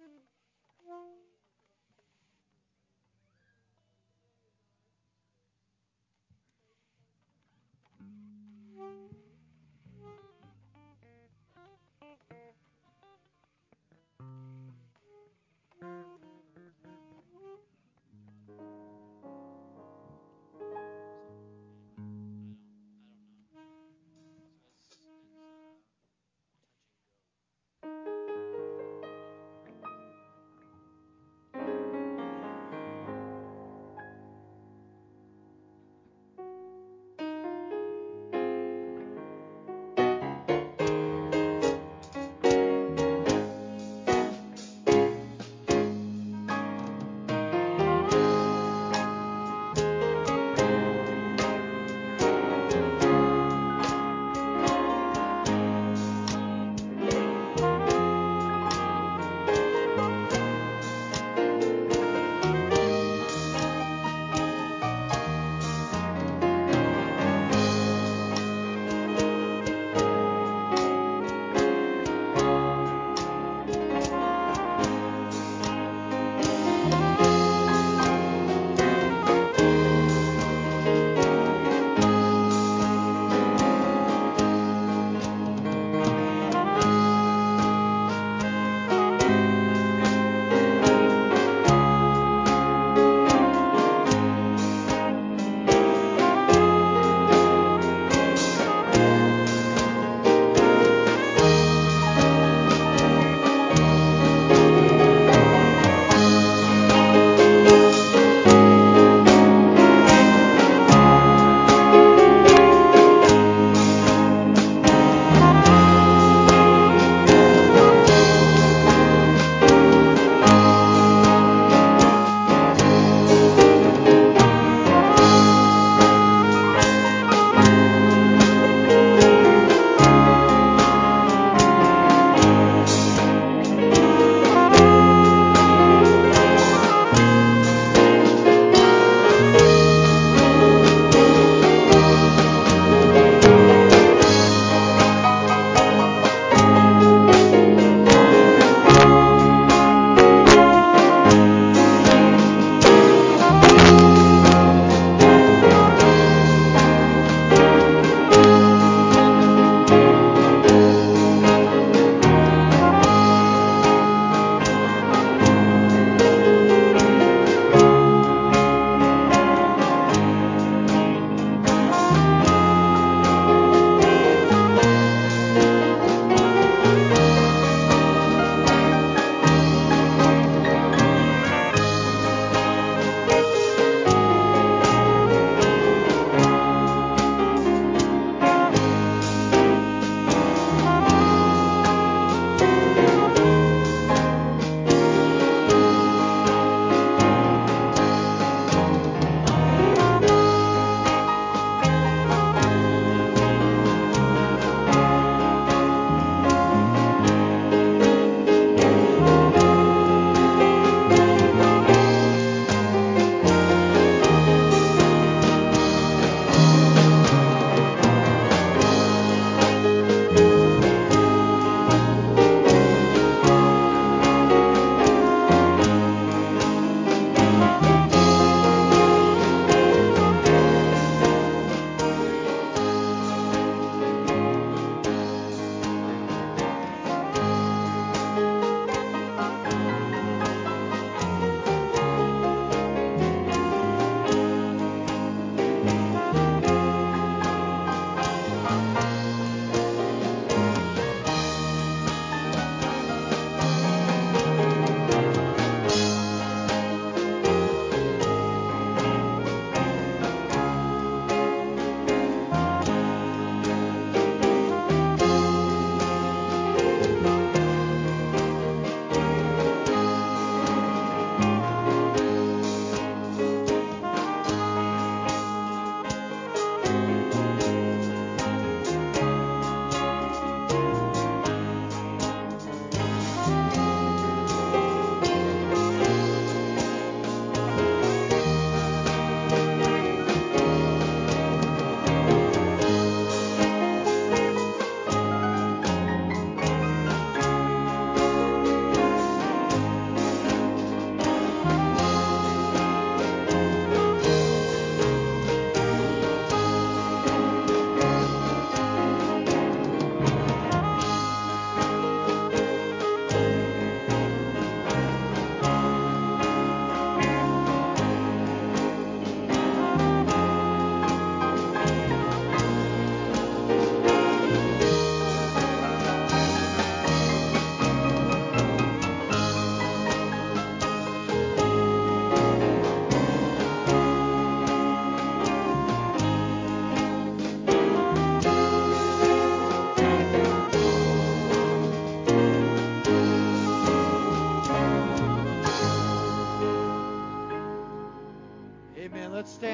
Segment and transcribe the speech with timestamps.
[0.00, 1.33] uh,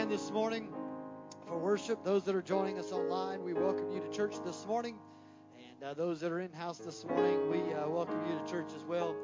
[0.09, 0.73] this morning
[1.47, 2.03] for worship.
[2.03, 4.99] Those that are joining us online, we welcome you to church this morning.
[5.57, 8.73] And uh, those that are in house this morning, we uh, welcome you to church
[8.75, 9.15] as well.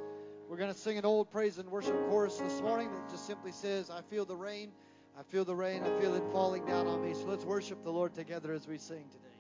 [0.49, 3.50] We're going to sing an old praise and worship chorus this morning that just simply
[3.50, 4.70] says, I feel the rain,
[5.19, 7.12] I feel the rain, I feel it falling down on me.
[7.12, 9.36] So let's worship the Lord together as we sing today.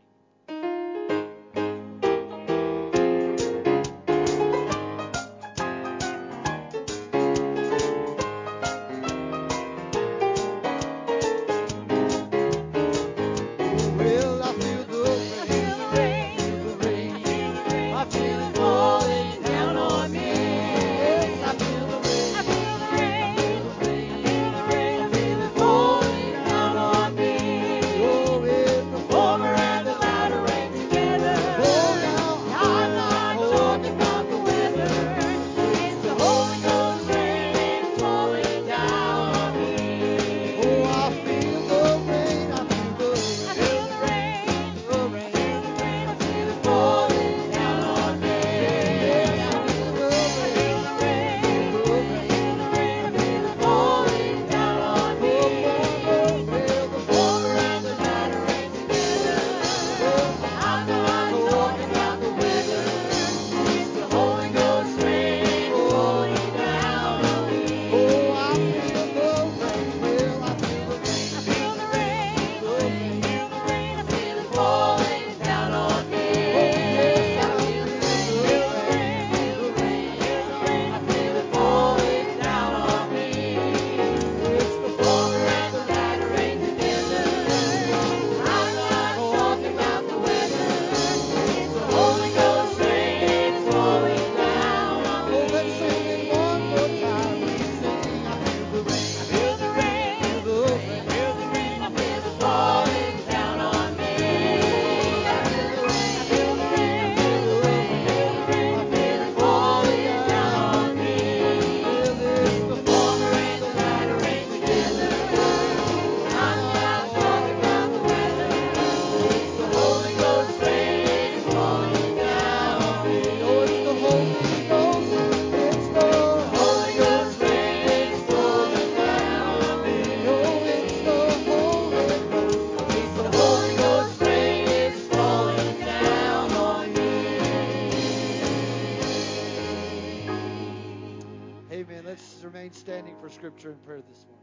[143.36, 144.42] Scripture and prayer this morning.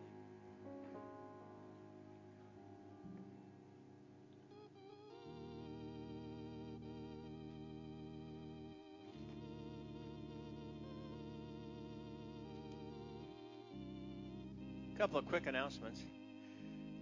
[14.95, 16.05] Couple of quick announcements.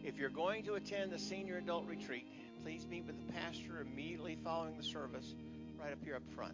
[0.05, 2.25] If you're going to attend the senior adult retreat,
[2.63, 5.35] please meet with the pastor immediately following the service
[5.77, 6.53] right up here up front.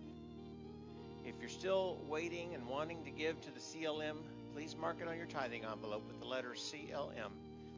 [1.23, 4.15] If you're still waiting and wanting to give to the CLM
[4.57, 7.29] please mark it on your tithing envelope with the letter CLM.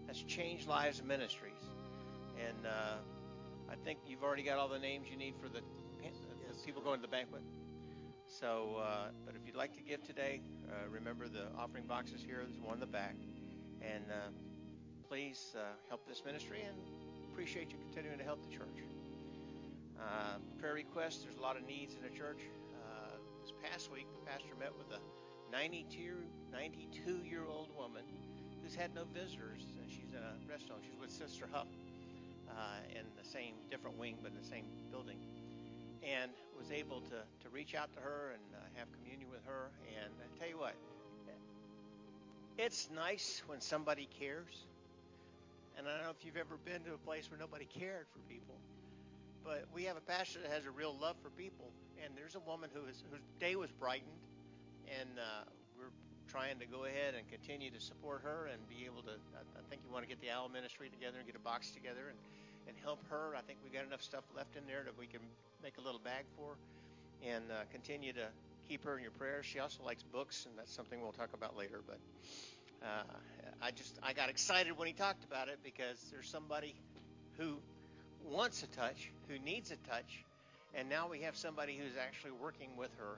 [0.08, 1.60] That's Change Lives Ministries.
[2.40, 2.96] And uh,
[3.70, 7.02] I think you've already got all the names you need for the, the people going
[7.02, 7.42] to the banquet.
[8.28, 12.46] So, uh, but if you'd like to give today, uh, remember the offering boxes here.
[12.48, 13.16] There's one in the back.
[13.82, 14.30] And uh,
[15.10, 16.78] please uh, help this ministry and
[17.34, 18.88] appreciate you continuing to help the church.
[20.00, 22.40] Uh, prayer requests, there's a lot of needs in the church.
[23.42, 25.02] this past week, the pastor met with a
[25.52, 28.04] 92, 92 year old woman
[28.64, 29.62] who's had no visitors.
[29.82, 30.80] and She's in a rest home.
[30.82, 31.68] She's with Sister Huff
[32.50, 35.18] uh, in the same, different wing, but in the same building.
[36.04, 39.72] And was able to, to reach out to her and uh, have communion with her.
[40.02, 40.76] And I tell you what,
[42.58, 44.66] it's nice when somebody cares.
[45.78, 48.20] And I don't know if you've ever been to a place where nobody cared for
[48.28, 48.56] people.
[49.46, 51.72] But we have a pastor that has a real love for people.
[52.04, 54.12] And there's a woman who is, whose day was brightened
[55.00, 55.46] and uh,
[56.30, 59.18] trying to go ahead and continue to support her and be able to.
[59.34, 61.72] I, I think you want to get the Owl Ministry together and get a box
[61.74, 62.20] together and
[62.70, 63.34] and help her.
[63.36, 65.22] I think we've got enough stuff left in there that we can
[65.64, 66.54] make a little bag for,
[67.26, 68.28] and uh, continue to
[68.68, 69.46] keep her in your prayers.
[69.46, 71.82] She also likes books, and that's something we'll talk about later.
[71.86, 71.98] But
[72.86, 73.04] uh,
[73.62, 76.76] I just I got excited when he talked about it because there's somebody
[77.38, 77.58] who
[78.24, 80.24] wants a touch, who needs a touch,
[80.76, 83.18] and now we have somebody who's actually working with her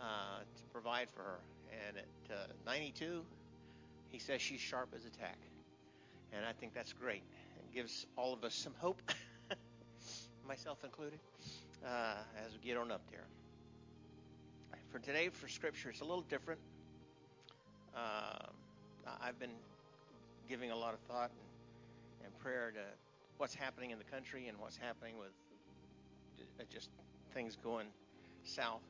[0.00, 1.40] uh, to provide for her.
[1.88, 3.22] And at uh, 92,
[4.10, 5.38] he says she's sharp as a tack.
[6.32, 7.22] And I think that's great.
[7.58, 9.00] It gives all of us some hope,
[10.48, 11.18] myself included,
[11.86, 12.14] uh,
[12.46, 13.26] as we get on up there.
[14.90, 16.60] For today, for Scripture, it's a little different.
[17.96, 18.46] Uh,
[19.22, 19.56] I've been
[20.48, 21.30] giving a lot of thought
[22.24, 22.80] and prayer to
[23.38, 25.30] what's happening in the country and what's happening with
[26.60, 26.90] uh, just
[27.34, 27.86] things going
[28.44, 28.82] south.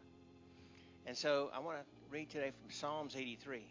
[1.07, 3.63] And so I want to read today from Psalms 83.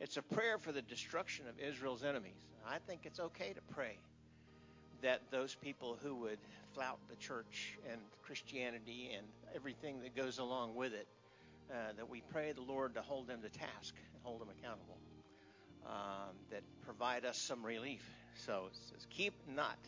[0.00, 2.34] It's a prayer for the destruction of Israel's enemies.
[2.68, 3.96] I think it's okay to pray
[5.02, 6.40] that those people who would
[6.74, 11.06] flout the church and Christianity and everything that goes along with it,
[11.70, 14.98] uh, that we pray the Lord to hold them to task and hold them accountable,
[15.86, 18.02] um, that provide us some relief.
[18.34, 19.78] So it says, Keep not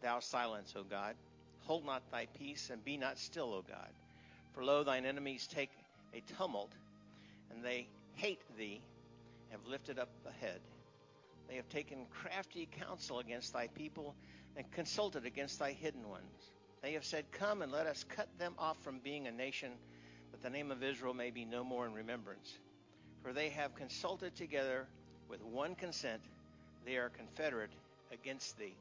[0.00, 1.16] thou silence, O God.
[1.66, 3.90] Hold not thy peace, and be not still, O God.
[4.54, 5.70] For lo, thine enemies take
[6.14, 6.72] a tumult,
[7.50, 8.80] and they hate thee,
[9.50, 10.60] have lifted up a head.
[11.48, 14.14] They have taken crafty counsel against thy people,
[14.56, 16.50] and consulted against thy hidden ones.
[16.82, 19.72] They have said, Come and let us cut them off from being a nation,
[20.30, 22.52] that the name of Israel may be no more in remembrance.
[23.22, 24.86] For they have consulted together
[25.28, 26.22] with one consent,
[26.84, 27.70] they are confederate
[28.12, 28.74] against thee.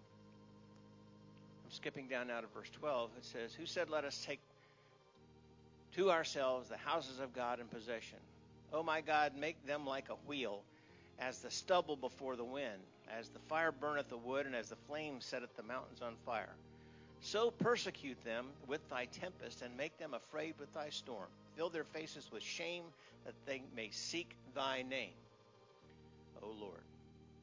[1.63, 3.11] I'm skipping down now to verse 12.
[3.17, 4.39] It says, Who said, Let us take
[5.95, 8.19] to ourselves the houses of God in possession?
[8.74, 10.62] O my God, make them like a wheel,
[11.19, 12.81] as the stubble before the wind
[13.17, 16.55] as the fire burneth the wood, and as the flame setteth the mountains on fire.
[17.19, 21.27] So persecute them with thy tempest, and make them afraid with thy storm.
[21.55, 22.86] Fill their faces with shame,
[23.25, 25.13] that they may seek thy name.
[26.41, 26.81] O Lord.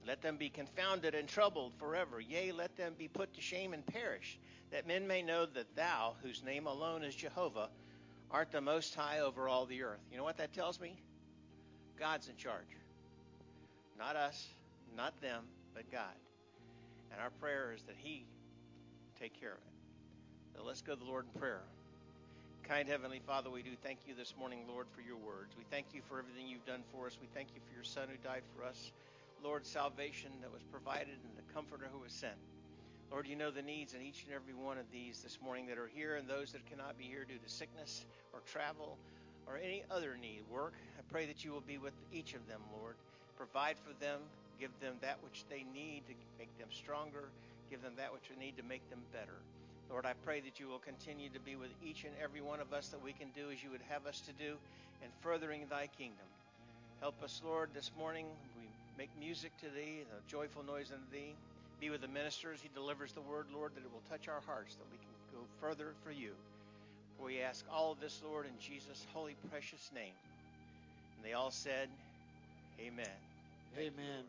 [0.07, 2.21] Let them be confounded and troubled forever.
[2.21, 4.39] Yea, let them be put to shame and perish,
[4.71, 7.69] that men may know that thou, whose name alone is Jehovah,
[8.31, 10.01] art the most high over all the earth.
[10.11, 11.01] You know what that tells me?
[11.99, 12.77] God's in charge.
[13.99, 14.47] Not us,
[14.97, 15.45] not them,
[15.75, 16.15] but God.
[17.11, 18.27] And our prayer is that He
[19.21, 20.57] take care of it.
[20.57, 21.63] So let's go to the Lord in prayer.
[22.63, 25.57] Kind Heavenly Father, we do thank you this morning, Lord, for your words.
[25.57, 27.17] We thank you for everything you've done for us.
[27.21, 28.93] We thank you for your Son who died for us.
[29.43, 32.37] Lord, salvation that was provided and the Comforter who was sent.
[33.11, 35.79] Lord, you know the needs in each and every one of these this morning that
[35.79, 38.99] are here and those that cannot be here due to sickness or travel
[39.47, 40.75] or any other need, work.
[40.99, 42.97] I pray that you will be with each of them, Lord.
[43.37, 44.21] Provide for them,
[44.59, 47.31] Give them that which they need to make them stronger.
[47.71, 49.39] Give them that which they need to make them better.
[49.89, 52.75] Lord, I pray that you will continue to be with each and every one of
[52.75, 54.59] us that we can do as you would have us to do
[55.01, 56.27] in furthering thy kingdom.
[57.01, 58.27] Help us, Lord, this morning.
[58.59, 58.67] We
[58.99, 61.39] make music to thee, a joyful noise unto thee.
[61.81, 62.61] Be with the ministers.
[62.61, 65.47] He delivers the word, Lord, that it will touch our hearts, that we can go
[65.61, 66.33] further for you.
[67.23, 70.15] We ask all of this, Lord, in Jesus' holy, precious name.
[71.17, 71.89] And they all said,
[72.81, 73.07] Amen.
[73.77, 74.25] Amen.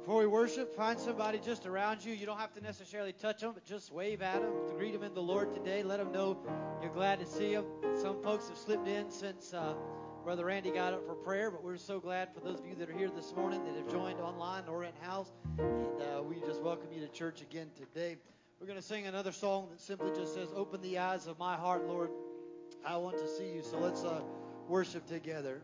[0.00, 2.14] Before we worship, find somebody just around you.
[2.14, 5.02] You don't have to necessarily touch them, but just wave at them to greet them
[5.02, 5.82] in the Lord today.
[5.82, 6.38] Let them know
[6.82, 7.66] you're glad to see them.
[8.00, 9.74] Some folks have slipped in since uh,
[10.28, 12.90] Brother Randy got up for prayer, but we're so glad for those of you that
[12.90, 15.32] are here this morning that have joined online or in house.
[15.56, 18.18] And uh, we just welcome you to church again today.
[18.60, 21.56] We're going to sing another song that simply just says, Open the eyes of my
[21.56, 22.10] heart, Lord.
[22.84, 23.62] I want to see you.
[23.62, 24.20] So let's uh,
[24.68, 25.62] worship together.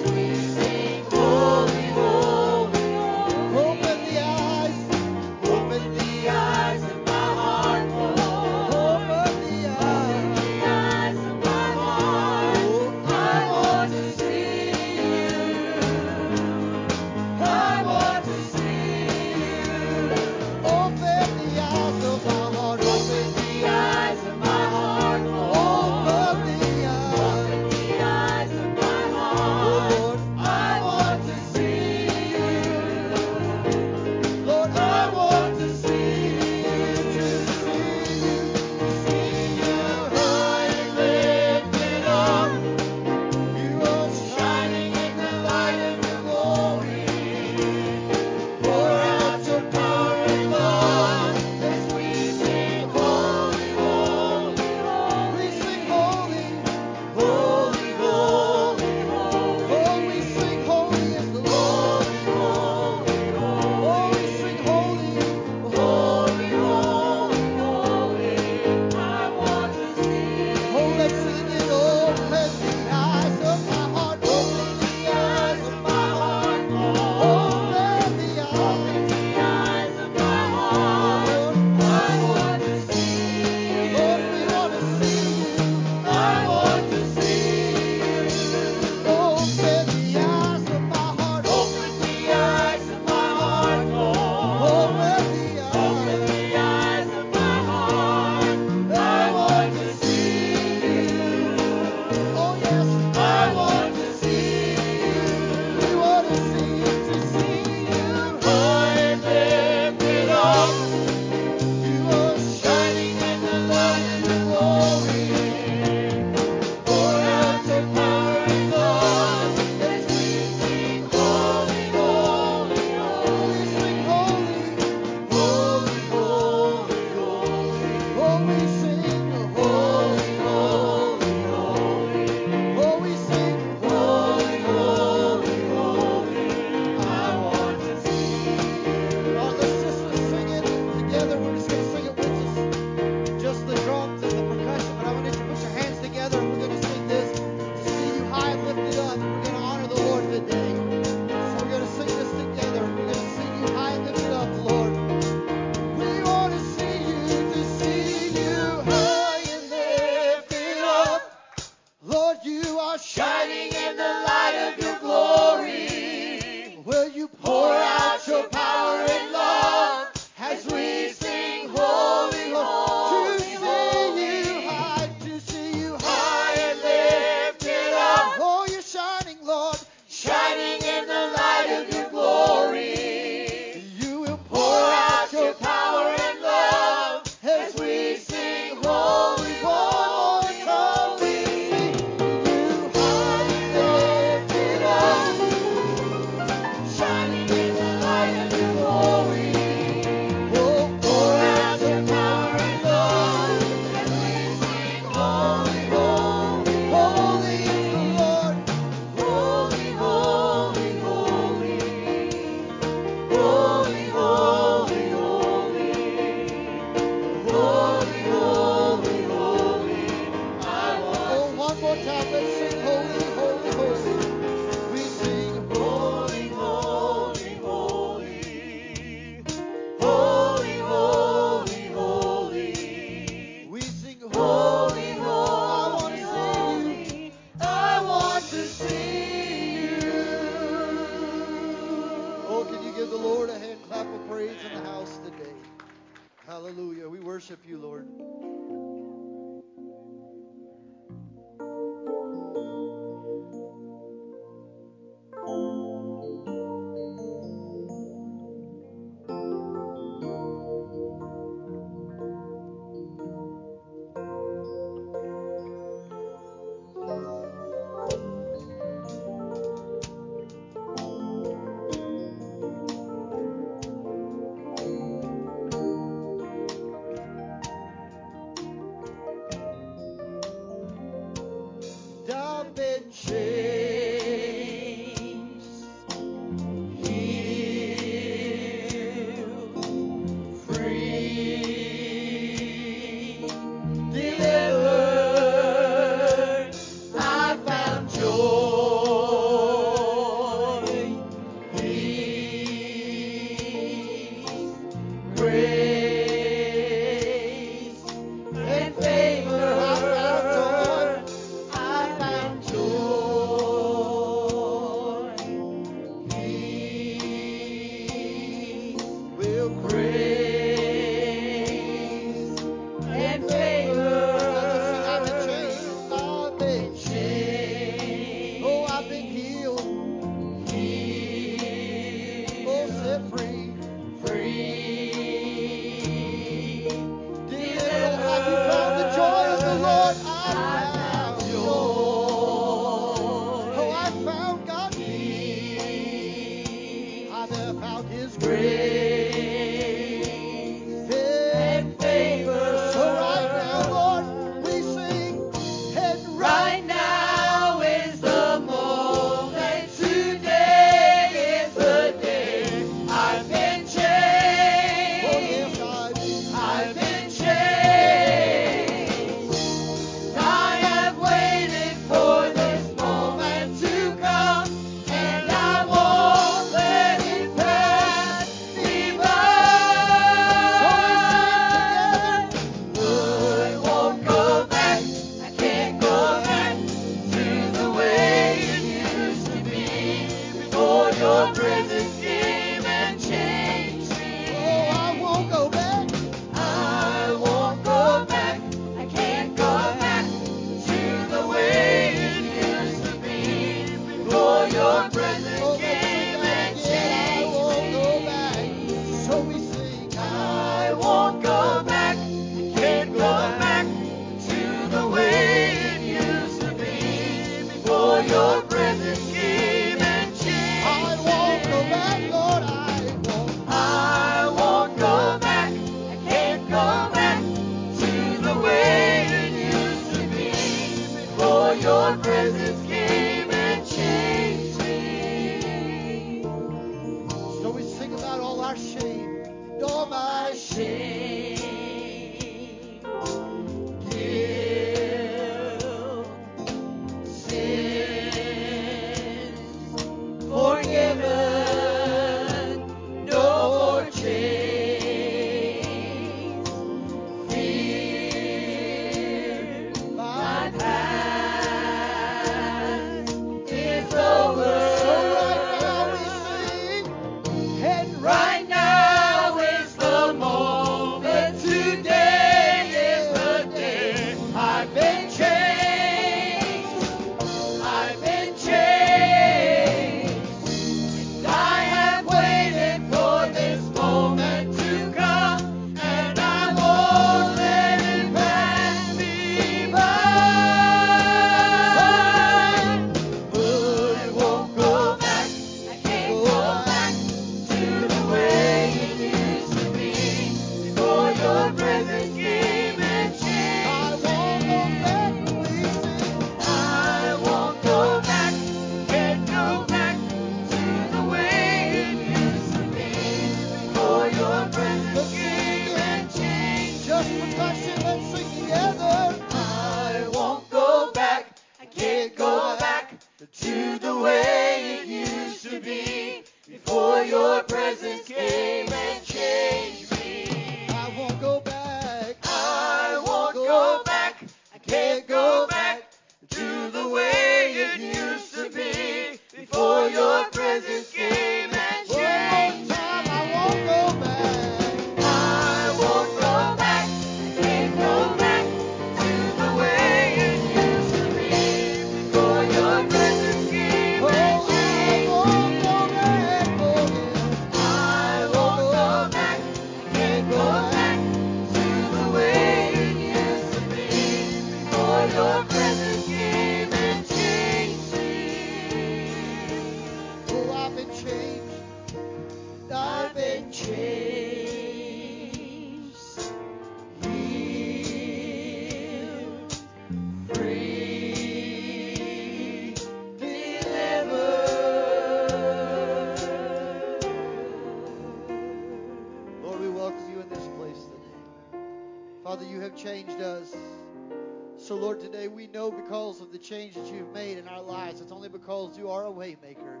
[596.62, 598.20] change that you've made in our lives.
[598.20, 600.00] It's only because you are a waymaker.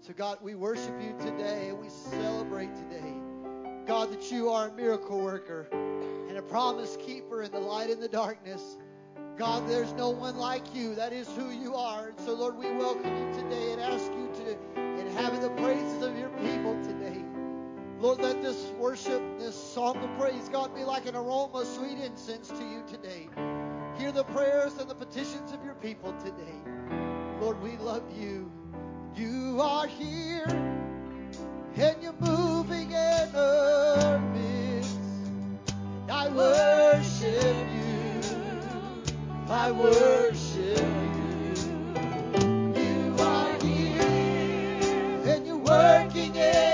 [0.00, 3.14] So, God, we worship you today and we celebrate today.
[3.86, 8.02] God, that you are a miracle worker and a promise keeper in the light and
[8.02, 8.78] the darkness.
[9.36, 10.94] God, there's no one like you.
[10.94, 12.08] That is who you are.
[12.08, 16.18] And so, Lord, we welcome you today and ask you to inhabit the praises of
[16.18, 17.24] your people today.
[17.98, 22.48] Lord, let this worship, this song of praise, God, be like an aroma, sweet incense
[22.48, 23.28] to you today.
[24.00, 26.56] Hear the prayers and the petitions of your people today.
[27.38, 28.50] Lord, we love you.
[29.14, 30.46] You are here,
[31.76, 34.96] and you're moving in our midst.
[36.10, 38.22] I worship you.
[39.50, 40.78] I worship
[41.44, 42.80] you.
[42.80, 44.00] You are here,
[45.26, 46.69] and you're working in.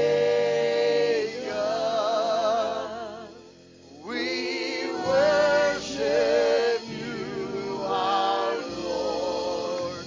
[4.05, 10.07] We worship you, our Lord.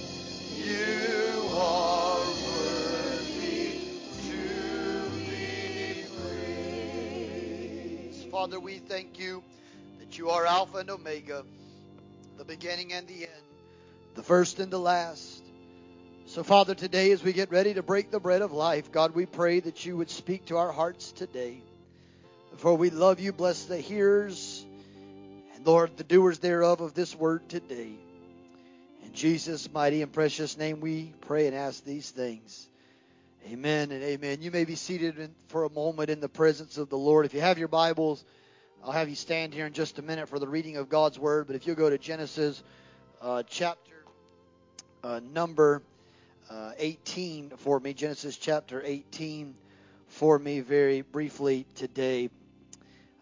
[0.56, 3.80] You are worthy
[4.28, 8.30] to be praised.
[8.30, 9.07] Father, we thank
[10.78, 11.44] Alpha and Omega,
[12.36, 13.44] the beginning and the end,
[14.14, 15.42] the first and the last.
[16.26, 19.26] So, Father, today as we get ready to break the bread of life, God, we
[19.26, 21.62] pray that you would speak to our hearts today.
[22.58, 24.64] For we love you, bless the hearers,
[25.56, 27.90] and Lord, the doers thereof of this word today.
[29.04, 32.68] In Jesus' mighty and precious name we pray and ask these things.
[33.50, 34.42] Amen and amen.
[34.42, 37.26] You may be seated for a moment in the presence of the Lord.
[37.26, 38.24] If you have your Bibles,
[38.84, 41.48] I'll have you stand here in just a minute for the reading of God's Word.
[41.48, 42.62] But if you'll go to Genesis
[43.20, 44.04] uh, chapter
[45.02, 45.82] uh, number
[46.48, 49.54] uh, 18 for me, Genesis chapter 18
[50.06, 52.30] for me very briefly today.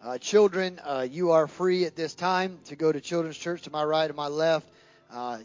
[0.03, 3.71] Uh, children, uh, you are free at this time to go to Children's Church to
[3.71, 4.69] my right and my left.
[5.11, 5.39] Uh,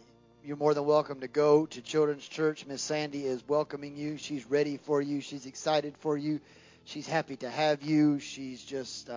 [0.45, 2.67] you're more than welcome to go to Children's Church.
[2.67, 4.19] Miss Sandy is welcoming you.
[4.19, 5.23] She's ready for you.
[5.23, 6.41] She's excited for you.
[6.85, 8.19] She's happy to have you.
[8.21, 9.09] She's just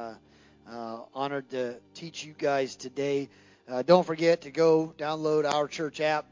[0.70, 3.30] uh, honored to teach you guys today.
[3.68, 6.26] Uh, don't forget to go download our church app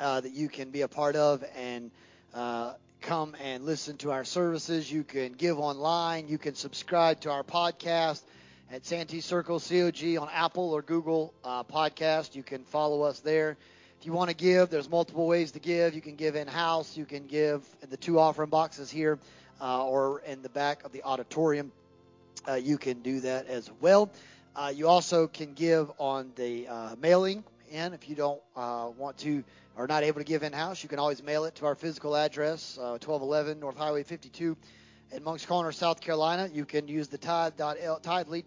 [0.00, 1.90] uh, that you can be a part of and
[2.34, 4.90] uh, come and listen to our services.
[4.90, 6.28] You can give online.
[6.28, 8.22] You can subscribe to our podcast
[8.72, 12.34] at Santee Circle COG on Apple or Google uh, Podcast.
[12.34, 13.56] You can follow us there.
[14.00, 15.94] If you want to give, there's multiple ways to give.
[15.94, 16.96] You can give in house.
[16.96, 19.18] You can give in the two offering boxes here
[19.60, 21.70] uh, or in the back of the auditorium.
[22.48, 24.10] Uh, you can do that as well.
[24.56, 29.16] Uh, you also can give on the uh, mailing in if you don't uh, want
[29.18, 29.44] to
[29.76, 30.82] or not able to give in house.
[30.82, 34.56] You can always mail it to our physical address, 1211 North Highway 52
[35.12, 36.50] in Moncks Corner, South Carolina.
[36.52, 38.42] You can use the tithe.l tithe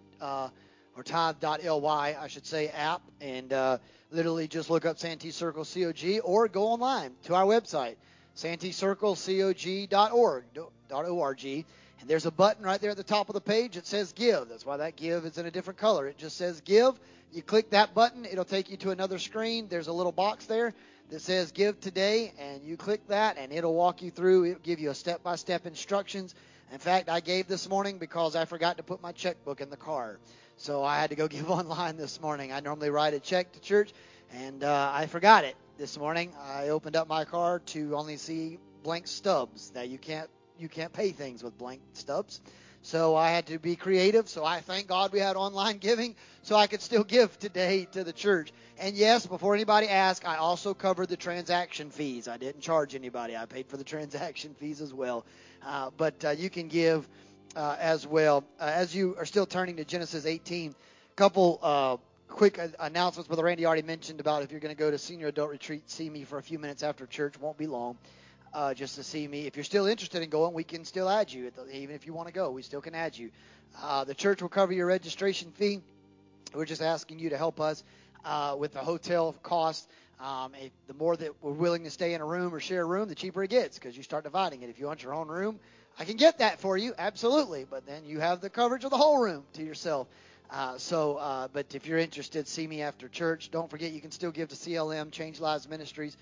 [0.96, 3.80] or tithe.ly, I should say, app and
[4.12, 7.96] literally just look up Santee Circle COG or go online to our website,
[8.36, 10.44] santeecirclecog.org,
[10.92, 11.66] .org,
[12.00, 14.50] and there's a button right there at the top of the page that says give.
[14.50, 16.08] That's why that give is in a different color.
[16.08, 17.00] It just says give.
[17.32, 19.68] You click that button, it'll take you to another screen.
[19.68, 20.74] There's a little box there
[21.10, 24.46] that says give today, and you click that, and it'll walk you through.
[24.46, 26.34] It'll give you a step by step instructions.
[26.72, 29.78] In fact, I gave this morning because I forgot to put my checkbook in the
[29.78, 30.18] car.
[30.58, 32.52] So I had to go give online this morning.
[32.52, 33.94] I normally write a check to church,
[34.34, 36.32] and uh, I forgot it this morning.
[36.42, 39.72] I opened up my car to only see blank stubs.
[39.76, 40.30] Now you can't
[40.60, 42.42] you can't pay things with blank stubs.
[42.82, 44.30] So I had to be creative.
[44.30, 48.04] So I thank God we had online giving so I could still give today to
[48.04, 48.54] the church.
[48.78, 52.28] And yes, before anybody asks, I also covered the transaction fees.
[52.28, 53.36] I didn't charge anybody.
[53.36, 55.26] I paid for the transaction fees as well.
[55.66, 57.08] Uh, but uh, you can give
[57.56, 58.44] uh, as well.
[58.60, 61.98] Uh, as you are still turning to Genesis 18, a couple uh,
[62.28, 63.28] quick announcements.
[63.28, 66.10] Brother Randy already mentioned about if you're going to go to senior adult retreat, see
[66.10, 67.40] me for a few minutes after church.
[67.40, 67.98] Won't be long.
[68.56, 69.46] Uh, just to see me.
[69.48, 71.52] If you're still interested in going, we can still add you.
[71.74, 73.30] Even if you want to go, we still can add you.
[73.84, 75.82] Uh, the church will cover your registration fee.
[76.54, 77.84] We're just asking you to help us
[78.24, 79.90] uh, with the hotel cost.
[80.22, 82.86] Um, if, the more that we're willing to stay in a room or share a
[82.86, 84.70] room, the cheaper it gets because you start dividing it.
[84.70, 85.60] If you want your own room,
[86.00, 87.66] I can get that for you, absolutely.
[87.70, 90.08] But then you have the coverage of the whole room to yourself.
[90.50, 93.52] Uh, so, uh, but if you're interested, see me after church.
[93.52, 96.16] Don't forget, you can still give to CLM, Change Lives Ministries,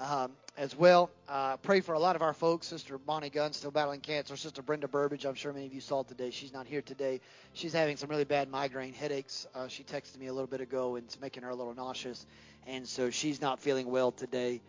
[0.00, 1.10] um, as well.
[1.28, 2.66] Uh, pray for a lot of our folks.
[2.66, 4.36] Sister Bonnie Gunn still battling cancer.
[4.36, 6.30] Sister Brenda Burbage, I'm sure many of you saw today.
[6.30, 7.20] She's not here today.
[7.52, 9.46] She's having some really bad migraine headaches.
[9.54, 12.24] Uh, she texted me a little bit ago, and it's making her a little nauseous,
[12.66, 14.60] and so she's not feeling well today.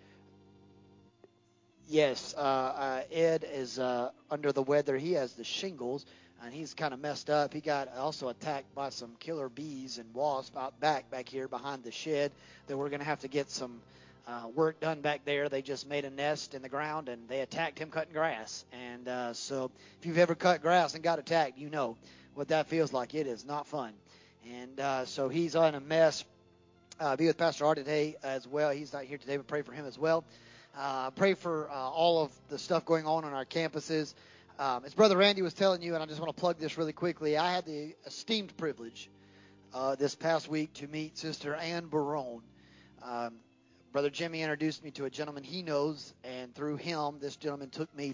[1.87, 4.97] Yes, uh, uh, Ed is uh, under the weather.
[4.97, 6.05] He has the shingles
[6.43, 7.53] and he's kind of messed up.
[7.53, 11.83] He got also attacked by some killer bees and wasps out back back here behind
[11.83, 12.31] the shed.
[12.67, 13.81] That we're going to have to get some
[14.27, 15.49] uh, work done back there.
[15.49, 18.65] They just made a nest in the ground and they attacked him cutting grass.
[18.71, 21.97] And uh, so if you've ever cut grass and got attacked, you know
[22.33, 23.13] what that feels like.
[23.13, 23.93] It is not fun.
[24.51, 26.23] And uh, so he's on a mess.
[26.99, 28.71] Uh, be with Pastor Art today as well.
[28.71, 30.23] He's not here today, but pray for him as well.
[30.77, 34.13] Uh, pray for all of the stuff going on on our campuses.
[34.57, 36.93] Um, as Brother Randy was telling you, and I just want to plug this really
[36.93, 39.09] quickly, I had the esteemed privilege
[39.97, 42.41] this past week to meet Sister Ann Barone.
[43.03, 43.33] Um,
[43.95, 47.95] Brother Jimmy introduced me to a gentleman he knows, and through him, this gentleman took
[47.95, 48.13] me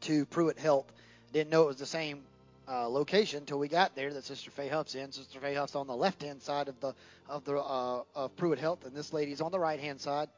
[0.00, 0.90] to Pruitt Health.
[1.32, 2.22] Didn't know it was the same
[2.68, 5.12] uh, location until we got there that Sister Faye Huff's in.
[5.12, 6.92] Sister Faye Huff's on the left hand side of the
[7.28, 10.28] of the uh, of Pruitt Health, and this lady's on the right hand side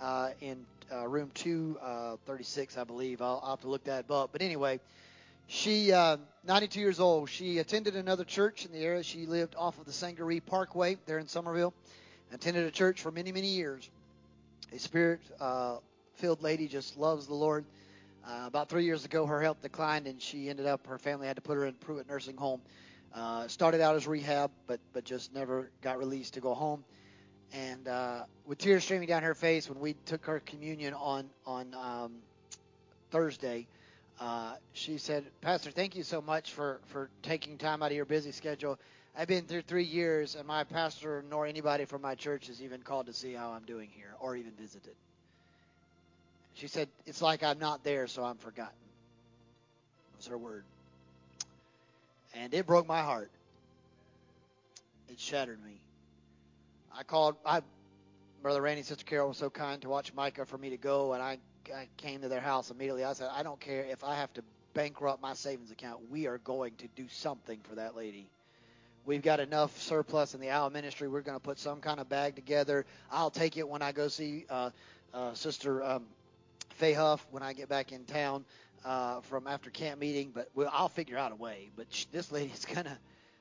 [0.00, 3.22] uh, in uh, room 236, uh, I believe.
[3.22, 4.30] I'll, I'll, have to look that up.
[4.32, 4.80] But anyway,
[5.46, 9.04] she, uh, 92 years old, she attended another church in the area.
[9.04, 11.72] She lived off of the Sangaree Parkway there in Summerville.
[12.32, 13.90] Attended a church for many, many years.
[14.72, 15.78] A spirit uh,
[16.16, 17.66] filled lady just loves the Lord.
[18.26, 21.36] Uh, about three years ago, her health declined, and she ended up, her family had
[21.36, 22.62] to put her in Pruitt Nursing Home
[23.14, 26.84] Uh, started out as rehab, but but just never got released to go home.
[27.52, 31.74] And uh, with tears streaming down her face when we took her communion on on
[31.74, 32.12] um,
[33.10, 33.68] Thursday,
[34.20, 38.06] uh, she said, "Pastor, thank you so much for for taking time out of your
[38.06, 38.78] busy schedule.
[39.16, 42.82] I've been through three years, and my pastor nor anybody from my church has even
[42.82, 44.94] called to see how I'm doing here or even visited."
[46.54, 48.74] She said, "It's like I'm not there, so I'm forgotten."
[50.16, 50.64] Was her word
[52.34, 53.30] and it broke my heart.
[55.08, 55.80] It shattered me.
[56.96, 57.36] I called.
[57.44, 57.60] I,
[58.42, 61.22] brother Randy, sister Carol was so kind to watch Micah for me to go, and
[61.22, 61.38] I,
[61.74, 63.04] I came to their house immediately.
[63.04, 64.42] I said, I don't care if I have to
[64.74, 66.10] bankrupt my savings account.
[66.10, 68.28] We are going to do something for that lady.
[69.04, 71.08] We've got enough surplus in the Owl Ministry.
[71.08, 72.86] We're going to put some kind of bag together.
[73.10, 74.70] I'll take it when I go see uh,
[75.12, 76.04] uh, Sister um,
[76.74, 78.44] Faye Huff when I get back in town
[78.84, 81.70] uh, from after camp meeting, but we'll, I'll figure out a way.
[81.76, 82.98] But sh- this lady's gonna,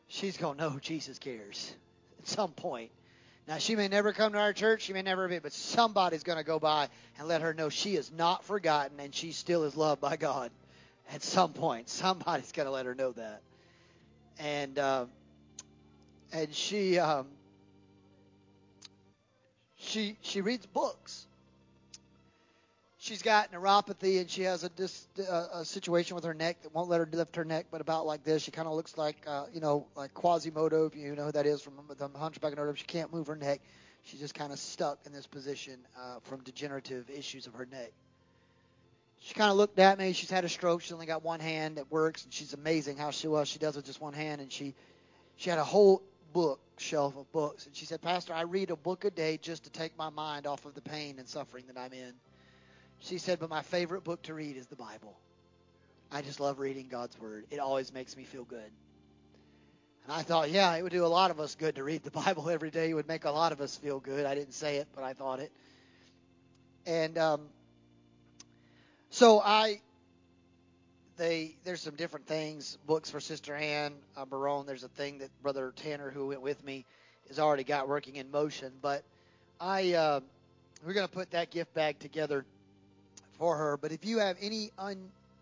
[0.07, 1.73] she's gonna know Jesus cares
[2.19, 2.91] at some point.
[3.47, 6.43] Now she may never come to our church, she may never be, but somebody's gonna
[6.43, 10.01] go by and let her know she is not forgotten and she still is loved
[10.01, 10.51] by God.
[11.13, 13.41] At some point, somebody's gonna let her know that.
[14.39, 15.05] And uh,
[16.33, 17.27] and she um,
[19.77, 21.27] she she reads books
[23.01, 26.73] she's got neuropathy and she has a, dis, uh, a situation with her neck that
[26.73, 28.43] won't let her lift her neck, but about like this.
[28.43, 31.45] She kind of looks like, uh, you know, like Quasimodo, if you know who that
[31.45, 32.75] is from the Hunchback of Notre Dame.
[32.75, 33.59] She can't move her neck.
[34.03, 37.91] She's just kind of stuck in this position uh, from degenerative issues of her neck.
[39.19, 40.13] She kind of looked at me.
[40.13, 40.81] She's had a stroke.
[40.81, 43.75] She's only got one hand that works, and she's amazing how she well she does
[43.75, 44.41] with just one hand.
[44.41, 44.73] And she
[45.37, 46.01] she had a whole
[46.33, 49.69] bookshelf of books, and she said, Pastor, I read a book a day just to
[49.69, 52.13] take my mind off of the pain and suffering that I'm in.
[52.99, 55.17] She said, but my favorite book to read is the Bible.
[56.11, 57.45] I just love reading God's Word.
[57.49, 58.71] It always makes me feel good.
[60.03, 62.11] And I thought, yeah, it would do a lot of us good to read the
[62.23, 62.89] Bible every day.
[62.89, 64.25] It would make a lot of us feel good.
[64.25, 65.51] I didn't say it, but I thought it.
[66.85, 67.41] And um,
[69.09, 69.81] so I,
[71.21, 74.65] they, there's some different things, books for Sister Ann uh, Barone.
[74.65, 76.83] There's a thing that Brother Tanner, who went with me,
[77.27, 78.71] has already got working in motion.
[78.81, 79.03] But
[79.59, 80.21] I, uh,
[80.83, 82.43] we're going to put that gift bag together
[83.37, 83.77] for her.
[83.77, 84.97] But if you have any un,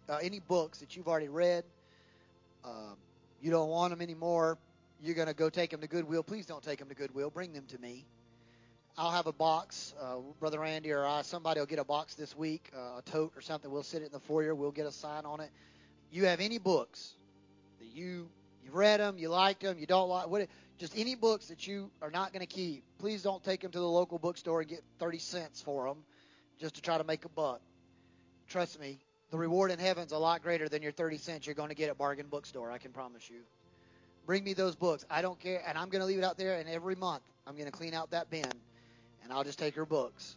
[0.09, 1.63] uh, any books that you've already read,
[2.65, 2.97] um,
[3.41, 4.57] you don't want them anymore,
[5.01, 6.23] you're going to go take them to Goodwill.
[6.23, 7.29] Please don't take them to Goodwill.
[7.29, 8.03] Bring them to me.
[8.97, 9.93] I'll have a box.
[10.01, 13.31] Uh, Brother Randy or I, somebody will get a box this week, uh, a tote
[13.33, 13.71] or something.
[13.71, 14.53] We'll sit it in the foyer.
[14.53, 15.51] We'll get a sign on it.
[16.11, 17.13] You have any books
[17.79, 18.29] that you
[18.63, 20.47] you've read them, you liked them, you don't like what?
[20.77, 22.83] Just any books that you are not going to keep.
[22.99, 26.03] Please don't take them to the local bookstore and get 30 cents for them
[26.59, 27.61] just to try to make a buck
[28.49, 28.99] trust me,
[29.31, 31.89] the reward in heaven's a lot greater than your 30 cents you're going to get
[31.89, 32.71] at bargain bookstore.
[32.71, 33.41] I can promise you.
[34.25, 35.05] Bring me those books.
[35.09, 36.59] I don't care, and I'm going to leave it out there.
[36.59, 38.53] And every month, I'm going to clean out that bin,
[39.23, 40.35] and I'll just take her books.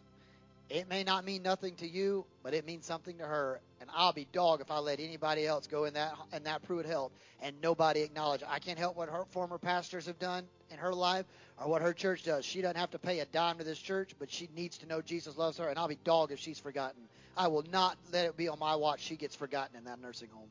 [0.73, 3.61] It may not mean nothing to you, but it means something to her.
[3.83, 6.87] And I'll be dog if I let anybody else go in that in that Pruitt
[6.87, 7.13] Health
[7.43, 8.43] and nobody acknowledge.
[8.49, 11.27] I can't help what her former pastors have done in her life
[11.61, 12.47] or what her church does.
[12.47, 15.03] She doesn't have to pay a dime to this church, but she needs to know
[15.03, 15.69] Jesus loves her.
[15.69, 17.03] And I'll be dog if she's forgotten.
[17.37, 20.31] I will not let it be on my watch she gets forgotten in that nursing
[20.33, 20.49] home.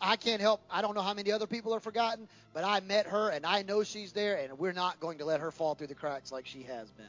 [0.00, 0.60] I can't help.
[0.70, 3.62] I don't know how many other people are forgotten, but I met her and I
[3.62, 6.46] know she's there, and we're not going to let her fall through the cracks like
[6.46, 7.06] she has been.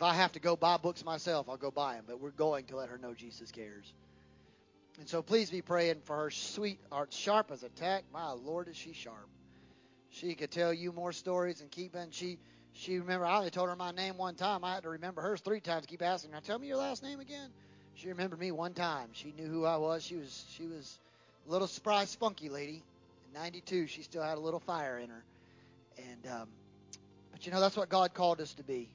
[0.00, 2.64] If I have to go buy books myself, I'll go buy them, but we're going
[2.68, 3.92] to let her know Jesus cares.
[4.98, 8.04] And so please be praying for her sweet heart, sharp as a tack.
[8.10, 9.28] My Lord, is she sharp.
[10.08, 12.38] She could tell you more stories and keep and she
[12.72, 14.64] she remember I only told her my name one time.
[14.64, 15.84] I had to remember hers three times.
[15.84, 17.50] Keep asking her, tell me your last name again.
[17.92, 19.10] She remembered me one time.
[19.12, 20.02] She knew who I was.
[20.02, 20.98] She was she was
[21.46, 22.82] a little spry, spunky lady.
[23.26, 25.24] In '92, she still had a little fire in her.
[25.98, 26.48] And um,
[27.32, 28.88] but you know that's what God called us to be.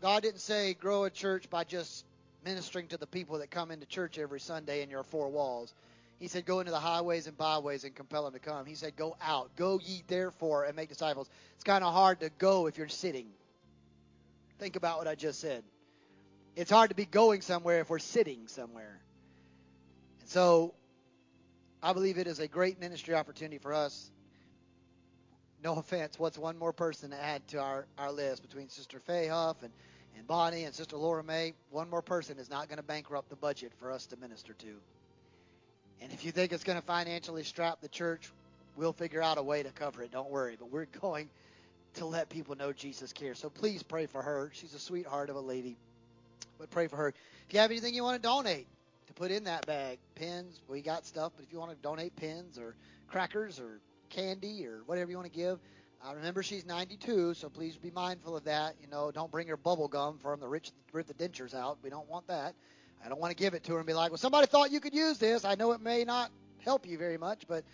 [0.00, 2.04] God didn't say grow a church by just
[2.44, 5.74] ministering to the people that come into church every Sunday in your four walls.
[6.18, 8.66] He said, Go into the highways and byways and compel them to come.
[8.66, 9.50] He said, Go out.
[9.56, 11.28] Go ye therefore and make disciples.
[11.54, 13.26] It's kind of hard to go if you're sitting.
[14.58, 15.62] Think about what I just said.
[16.56, 19.00] It's hard to be going somewhere if we're sitting somewhere.
[20.20, 20.74] And so
[21.82, 24.10] I believe it is a great ministry opportunity for us.
[25.62, 29.26] No offense, what's one more person to add to our, our list between Sister Faye
[29.26, 29.72] Huff and,
[30.16, 31.54] and Bonnie and Sister Laura May?
[31.70, 34.76] One more person is not going to bankrupt the budget for us to minister to.
[36.00, 38.30] And if you think it's going to financially strap the church,
[38.76, 40.12] we'll figure out a way to cover it.
[40.12, 40.56] Don't worry.
[40.58, 41.28] But we're going
[41.94, 43.40] to let people know Jesus cares.
[43.40, 44.50] So please pray for her.
[44.54, 45.76] She's a sweetheart of a lady.
[46.58, 47.08] But pray for her.
[47.08, 48.68] If you have anything you want to donate
[49.08, 51.32] to put in that bag, pins, we got stuff.
[51.36, 52.76] But if you want to donate pins or
[53.08, 55.58] crackers or candy or whatever you want to give.
[56.06, 58.74] Uh, remember, she's 92, so please be mindful of that.
[58.80, 61.78] You know, don't bring her bubble gum from the rich rip the dentures out.
[61.82, 62.54] We don't want that.
[63.04, 64.80] I don't want to give it to her and be like, well, somebody thought you
[64.80, 65.44] could use this.
[65.44, 66.30] I know it may not
[66.64, 67.64] help you very much, but,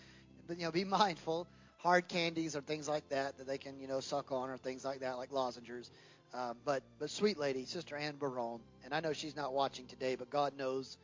[0.47, 1.47] but you know, be mindful.
[1.77, 4.83] Hard candies or things like that that they can, you know, suck on or things
[4.83, 5.91] like that, like lozenges.
[6.33, 10.15] Uh, but but sweet lady, Sister Ann Barone, and I know she's not watching today,
[10.15, 10.97] but God knows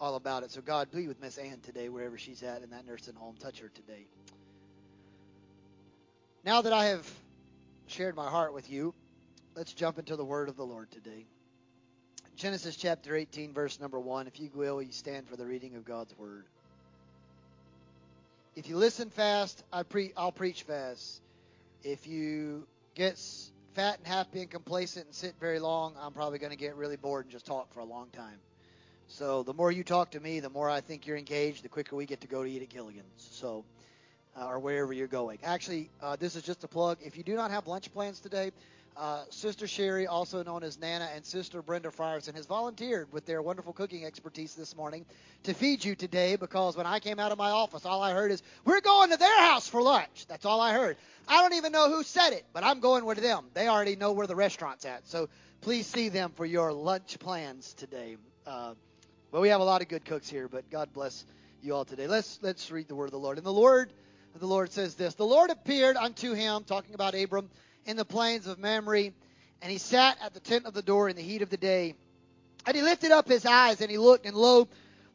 [0.00, 0.50] all about it.
[0.50, 3.36] So God, be with Miss Ann today, wherever she's at in that nursing home.
[3.38, 4.06] Touch her today.
[6.42, 7.06] Now that I have
[7.86, 8.94] shared my heart with you,
[9.54, 11.26] let's jump into the word of the Lord today.
[12.36, 14.26] Genesis chapter 18, verse number 1.
[14.26, 16.46] If you will, you stand for the reading of God's word.
[18.56, 21.20] If you listen fast, I pre- I'll preach fast.
[21.84, 23.18] If you get
[23.74, 26.96] fat and happy and complacent and sit very long, I'm probably going to get really
[26.96, 28.38] bored and just talk for a long time.
[29.08, 31.96] So the more you talk to me, the more I think you're engaged, the quicker
[31.96, 33.28] we get to go to eat at Gilligan's.
[33.32, 33.66] So
[34.38, 35.38] uh, or wherever you're going.
[35.42, 36.98] Actually, uh, this is just a plug.
[37.02, 38.52] If you do not have lunch plans today,
[38.96, 43.40] uh, Sister Sherry, also known as Nana, and Sister Brenda Frierson has volunteered with their
[43.40, 45.06] wonderful cooking expertise this morning
[45.44, 48.30] to feed you today because when I came out of my office, all I heard
[48.30, 50.26] is, We're going to their house for lunch.
[50.28, 50.96] That's all I heard.
[51.28, 53.46] I don't even know who said it, but I'm going with them.
[53.54, 55.06] They already know where the restaurant's at.
[55.06, 55.28] So
[55.60, 58.16] please see them for your lunch plans today.
[58.46, 58.74] Uh,
[59.30, 61.24] well, we have a lot of good cooks here, but God bless
[61.62, 62.06] you all today.
[62.06, 63.38] Let's let's read the word of the Lord.
[63.38, 63.92] And the Lord
[64.38, 67.50] the Lord says this The Lord appeared unto him, talking about Abram,
[67.86, 69.10] in the plains of Mamre,
[69.62, 71.94] and he sat at the tent of the door in the heat of the day.
[72.66, 74.68] And he lifted up his eyes, and he looked, and lo,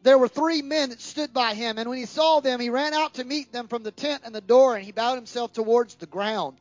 [0.03, 1.78] there were three men that stood by him.
[1.78, 4.34] And when he saw them, he ran out to meet them from the tent and
[4.34, 6.57] the door, and he bowed himself towards the ground.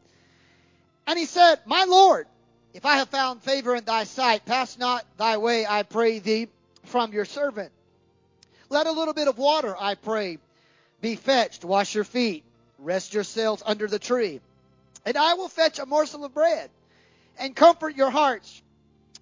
[1.06, 2.26] And he said, My Lord,
[2.72, 6.48] if I have found favor in thy sight, pass not thy way, I pray thee,
[6.84, 7.72] from your servant.
[8.68, 10.38] Let a little bit of water, I pray,
[11.00, 12.43] be fetched, wash your feet,
[12.78, 14.40] rest yourselves under the tree,
[15.04, 16.70] and I will fetch a morsel of bread,
[17.38, 18.62] and comfort your hearts,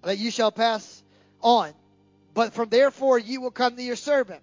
[0.03, 1.03] that you shall pass
[1.41, 1.73] on.
[2.33, 4.41] But from therefore you will come to your servant,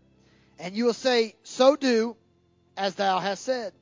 [0.58, 2.16] and you will say, So do
[2.76, 3.72] as thou hast said.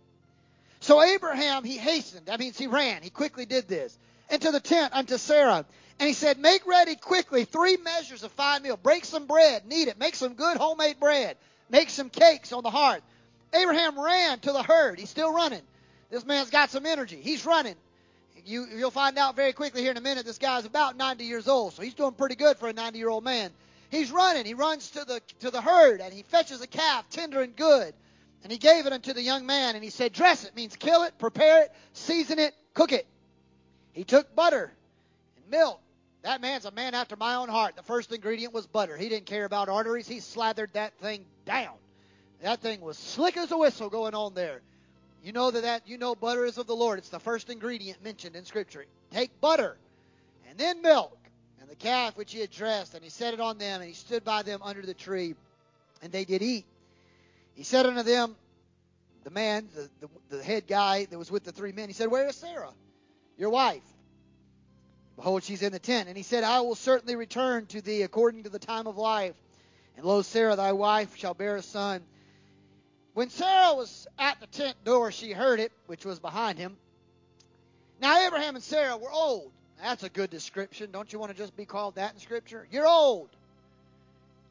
[0.80, 3.96] So Abraham, he hastened, that means he ran, he quickly did this,
[4.30, 5.64] into the tent unto Sarah.
[6.00, 8.76] And he said, Make ready quickly three measures of fine meal.
[8.76, 11.36] Break some bread, knead it, make some good homemade bread.
[11.70, 13.02] Make some cakes on the hearth.
[13.52, 14.98] Abraham ran to the herd.
[14.98, 15.62] He's still running.
[16.10, 17.20] This man's got some energy.
[17.22, 17.74] He's running.
[18.44, 20.24] You, you'll find out very quickly here in a minute.
[20.24, 23.08] This guy's about 90 years old, so he's doing pretty good for a 90 year
[23.08, 23.50] old man.
[23.90, 24.44] He's running.
[24.44, 27.94] He runs to the to the herd and he fetches a calf, tender and good,
[28.42, 29.74] and he gave it unto the young man.
[29.74, 33.06] And he said, "Dress it means kill it, prepare it, season it, cook it."
[33.92, 34.70] He took butter
[35.36, 35.80] and milk.
[36.22, 37.76] That man's a man after my own heart.
[37.76, 38.96] The first ingredient was butter.
[38.96, 40.06] He didn't care about arteries.
[40.06, 41.74] He slathered that thing down.
[42.42, 44.60] That thing was slick as a whistle going on there.
[45.24, 46.98] You know that, that you know butter is of the Lord.
[46.98, 48.84] It's the first ingredient mentioned in Scripture.
[49.10, 49.76] Take butter
[50.48, 51.18] and then milk
[51.60, 53.94] and the calf which he had dressed, and he set it on them, and he
[53.94, 55.34] stood by them under the tree,
[56.02, 56.64] and they did eat.
[57.54, 58.36] He said unto them,
[59.24, 62.08] the man, the, the, the head guy that was with the three men, he said,
[62.08, 62.72] Where is Sarah,
[63.36, 63.82] your wife?
[65.16, 66.08] Behold, she's in the tent.
[66.08, 69.34] And he said, I will certainly return to thee according to the time of life.
[69.96, 72.02] And lo, Sarah, thy wife, shall bear a son.
[73.18, 76.76] When Sarah was at the tent door, she heard it, which was behind him.
[78.00, 79.50] Now, Abraham and Sarah were old.
[79.82, 80.92] That's a good description.
[80.92, 82.68] Don't you want to just be called that in Scripture?
[82.70, 83.28] You're old.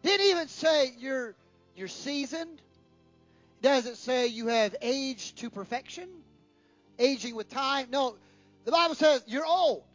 [0.04, 1.34] Didn't even say you're
[1.78, 2.62] you're seasoned.
[3.62, 6.10] Does it say you have aged to perfection?
[7.00, 7.88] Aging with time?
[7.90, 8.16] No.
[8.66, 9.86] The Bible says you're old.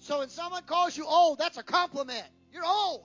[0.00, 2.26] So when someone calls you old, that's a compliment.
[2.52, 3.04] You're old.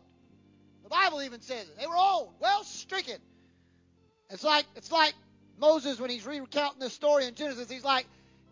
[0.82, 1.78] The Bible even says it.
[1.80, 3.20] They were old, well stricken.
[4.34, 5.14] It's like it's like
[5.60, 7.70] Moses when he's recounting this story in Genesis.
[7.70, 8.06] He's like,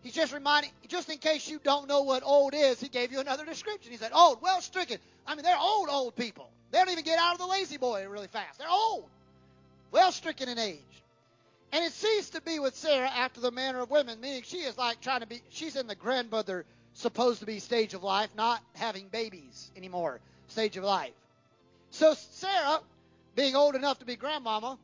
[0.04, 3.20] he's just reminding, just in case you don't know what old is, he gave you
[3.20, 3.92] another description.
[3.92, 5.00] He said, old, well stricken.
[5.26, 6.50] I mean, they're old, old people.
[6.72, 8.60] They don't even get out of the lazy boy really fast.
[8.60, 9.10] They're old,
[9.92, 10.80] well stricken in age.
[11.74, 14.78] And it ceased to be with Sarah after the manner of women, meaning she is
[14.78, 18.62] like trying to be, she's in the grandmother supposed to be stage of life, not
[18.76, 20.20] having babies anymore,
[20.50, 21.14] stage of life.
[21.92, 22.82] So Sarah,
[23.36, 24.78] being old enough to be grandmama,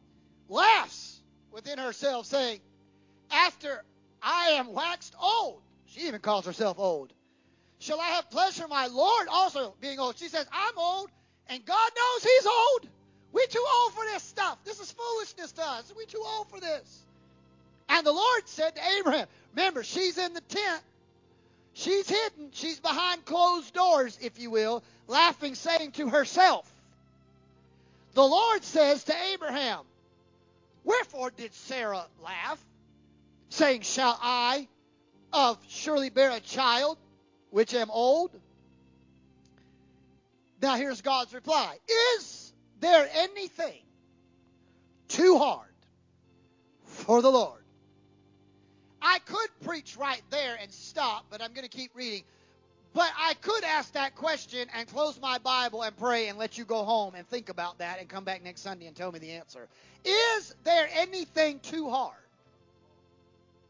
[0.50, 1.20] laughs
[1.52, 2.60] within herself, saying,
[3.32, 3.84] After
[4.22, 7.14] I am waxed old, she even calls herself old,
[7.80, 10.18] shall I have pleasure, my Lord, also being old?
[10.18, 11.10] She says, I'm old,
[11.50, 12.88] and God knows He's old.
[13.32, 14.58] We're too old for this stuff.
[14.64, 15.94] This is foolishness to us.
[15.96, 17.04] We're too old for this.
[17.90, 20.82] And the Lord said to Abraham, remember, she's in the tent.
[21.74, 22.50] She's hidden.
[22.54, 26.70] She's behind closed doors, if you will, laughing, saying to herself,
[28.14, 29.82] The Lord says to Abraham,
[30.88, 32.66] Wherefore did Sarah laugh?
[33.50, 34.70] saying, Shall I
[35.34, 36.98] of surely bear a child,
[37.50, 38.32] which am old?
[40.62, 41.78] Now here's God's reply
[42.18, 43.82] Is there anything
[45.10, 45.68] too hard
[46.86, 47.64] for the Lord?
[49.02, 52.24] I could preach right there and stop, but I'm going to keep reading.
[52.94, 56.66] But I could ask that question and close my Bible and pray and let you
[56.66, 59.32] go home and think about that and come back next Sunday and tell me the
[59.32, 59.68] answer.
[60.04, 62.16] Is there anything too hard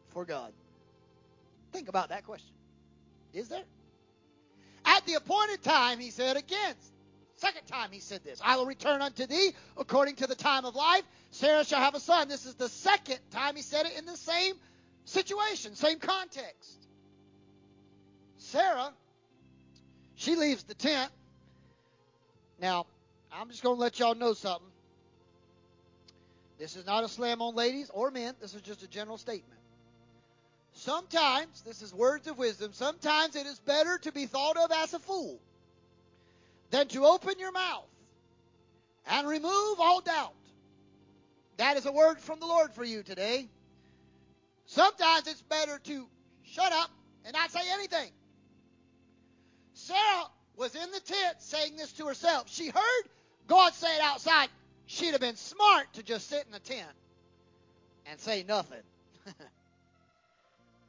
[0.10, 0.54] for God?
[1.74, 2.54] Think about that question.
[3.34, 3.64] Is there?
[4.86, 6.76] At the appointed time, he said again.
[7.36, 10.76] Second time he said this I will return unto thee according to the time of
[10.76, 11.04] life.
[11.32, 12.30] Sarah shall have a son.
[12.30, 14.56] This is the second time he said it in the same
[15.06, 16.88] situation, same context.
[18.38, 18.92] Sarah
[20.18, 21.12] she leaves the tent.
[22.60, 22.88] Now,
[23.32, 24.68] I'm just going to let y'all know something.
[26.58, 28.34] This is not a slam on ladies or men.
[28.42, 29.60] This is just a general statement.
[30.74, 34.94] Sometimes, this is words of wisdom, sometimes it is better to be thought of as
[34.94, 35.40] a fool
[36.72, 37.88] than to open your mouth
[39.08, 40.34] and remove all doubt.
[41.58, 43.48] That is a word from the Lord for you today.
[44.66, 46.08] Sometimes it's better to
[46.44, 46.90] shut up
[47.26, 48.12] and not say anything.
[49.88, 50.26] Sarah
[50.58, 52.50] was in the tent saying this to herself.
[52.50, 53.04] She heard
[53.48, 54.50] God say it outside.
[54.86, 56.90] She'd have been smart to just sit in the tent
[58.06, 58.82] and say nothing.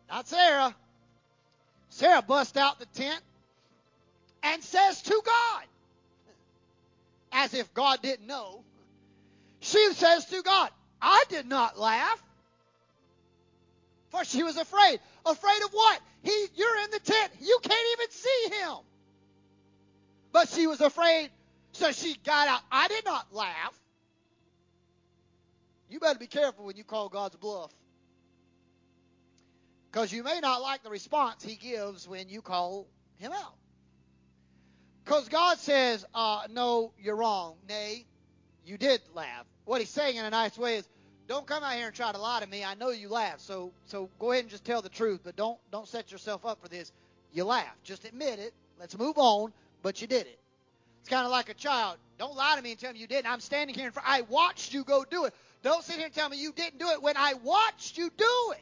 [0.09, 0.75] Not Sarah.
[1.91, 3.21] Sarah busts out the tent
[4.43, 5.65] and says to God,
[7.31, 8.65] as if God didn't know,
[9.61, 10.71] she says to God,
[11.01, 12.23] I did not laugh.
[14.11, 15.01] For she was afraid.
[15.27, 16.01] Afraid of what?
[16.23, 17.33] He, you're in the tent.
[17.41, 18.77] You can't even see him.
[20.33, 21.31] But she was afraid,
[21.73, 22.61] so she got out.
[22.71, 23.79] I did not laugh.
[25.89, 27.73] You better be careful when you call God's bluff.
[29.91, 33.55] Because you may not like the response he gives when you call him out.
[35.05, 37.57] Because God says, uh, no, you're wrong.
[37.67, 38.05] Nay,
[38.67, 39.47] you did laugh.
[39.65, 40.89] What he's saying in a nice way is,
[41.29, 42.65] don't come out here and try to lie to me.
[42.65, 43.43] I know you laughed.
[43.43, 46.61] So so go ahead and just tell the truth, but don't don't set yourself up
[46.63, 46.91] for this.
[47.33, 47.85] You laughed.
[47.85, 48.55] Just admit it.
[48.81, 49.53] Let's move on,
[49.89, 50.39] but you did it.
[51.01, 51.97] It's kind of like a child.
[52.19, 53.33] Don't lie to me and tell me you didn't.
[53.33, 54.07] I'm standing here in front.
[54.07, 55.33] I watched you go do it.
[55.63, 58.53] Don't sit here and tell me you didn't do it when I watched you do
[58.53, 58.61] it.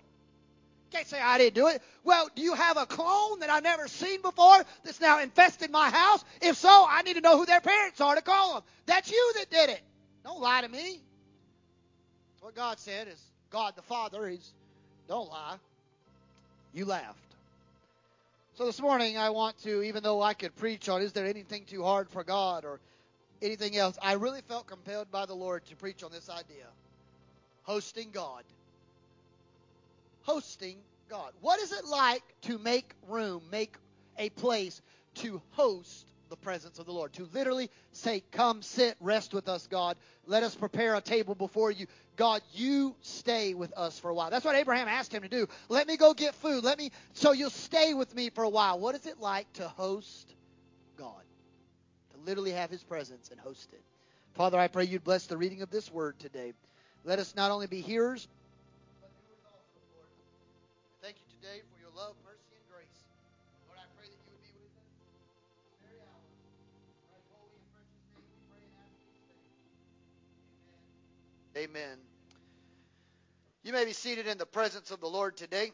[0.93, 1.83] Can't say I didn't do it.
[2.05, 5.91] Well, do you have a clone that I've never seen before that's now infested my
[5.91, 6.25] house?
[6.41, 8.63] If so, I need to know who their parents are to call them.
[8.87, 9.81] That's you that did it.
[10.23, 11.01] Don't lie to me.
[12.39, 13.21] What God said is
[13.51, 14.53] God the Father, is
[15.09, 15.57] don't lie.
[16.73, 17.26] You laughed.
[18.57, 21.67] So this morning I want to, even though I could preach on is there anything
[21.67, 22.81] too hard for God or
[23.43, 26.65] anything else, I really felt compelled by the Lord to preach on this idea.
[27.65, 28.45] Hosting God.
[30.23, 30.79] Hosting
[31.11, 31.33] God.
[31.43, 33.77] What is it like to make room, make
[34.17, 34.81] a place
[35.17, 37.13] to host the presence of the Lord?
[37.15, 39.97] To literally say, Come sit, rest with us, God.
[40.27, 41.87] Let us prepare a table before you.
[42.17, 44.31] God, you stay with us for a while.
[44.31, 45.47] That's what Abraham asked him to do.
[45.69, 46.65] Let me go get food.
[46.65, 48.79] Let me so you'll stay with me for a while.
[48.79, 50.35] What is it like to host
[50.97, 51.23] God?
[52.13, 53.83] To literally have his presence and host it.
[54.35, 56.53] Father, I pray you'd bless the reading of this word today.
[57.05, 58.27] Let us not only be hearers,
[71.57, 71.99] Amen.
[73.63, 75.73] You may be seated in the presence of the Lord today.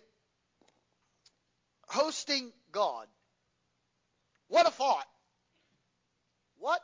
[1.88, 3.06] Hosting God.
[4.46, 5.06] What a thought.
[6.58, 6.80] What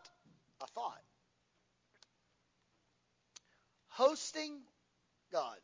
[0.61, 1.03] a thought.
[3.89, 4.59] Hosting
[5.31, 5.57] God.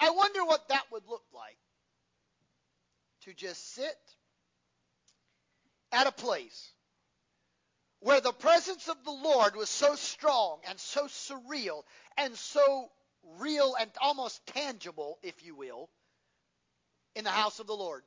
[0.00, 1.58] I wonder what that would look like
[3.22, 3.96] to just sit
[5.92, 6.73] at a place
[8.04, 11.84] where the presence of the Lord was so strong and so surreal
[12.18, 12.90] and so
[13.38, 15.88] real and almost tangible, if you will,
[17.16, 18.02] in the house of the Lord.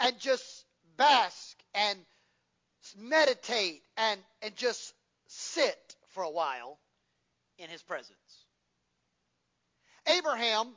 [0.00, 0.66] And just
[0.98, 1.98] bask and
[2.98, 4.92] meditate and, and just
[5.28, 6.78] sit for a while
[7.56, 8.18] in his presence.
[10.06, 10.68] Abraham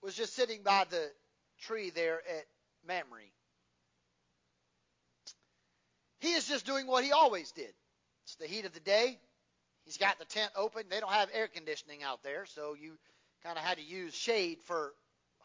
[0.00, 1.10] was just sitting by the
[1.60, 2.44] tree there at
[2.86, 3.24] Mamre.
[6.20, 7.72] He is just doing what he always did.
[8.24, 9.18] It's the heat of the day.
[9.84, 10.84] He's got the tent open.
[10.90, 12.98] They don't have air conditioning out there, so you
[13.42, 14.92] kind of had to use shade for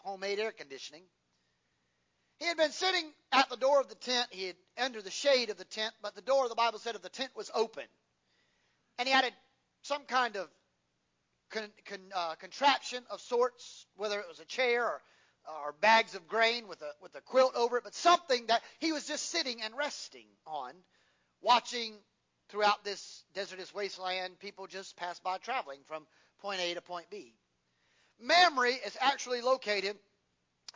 [0.04, 1.04] homemade air conditioning.
[2.40, 4.28] He had been sitting at the door of the tent.
[4.32, 6.96] He had under the shade of the tent, but the door, of the Bible said,
[6.96, 7.86] of the tent was open.
[8.98, 9.32] And he had a,
[9.84, 10.50] some kind of
[11.52, 15.02] con, con, uh, contraption of sorts, whether it was a chair or,
[15.64, 18.92] or bags of grain with a, with a quilt over it, but something that he
[18.92, 20.74] was just sitting and resting on,
[21.42, 21.94] watching
[22.50, 26.06] throughout this desertous wasteland people just pass by traveling from
[26.42, 27.34] point A to point B.
[28.20, 29.98] Mamre is actually located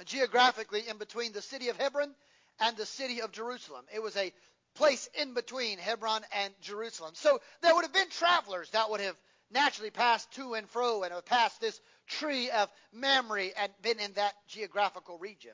[0.06, 2.14] geographically in between the city of Hebron
[2.60, 3.86] and the city of Jerusalem.
[3.94, 4.34] It was a
[4.76, 7.14] place in between Hebron and Jerusalem.
[7.16, 9.16] So there would have been travelers that would have
[9.52, 14.14] naturally passed to and fro and have passed this tree of Mamre and been in
[14.14, 15.54] that geographical region.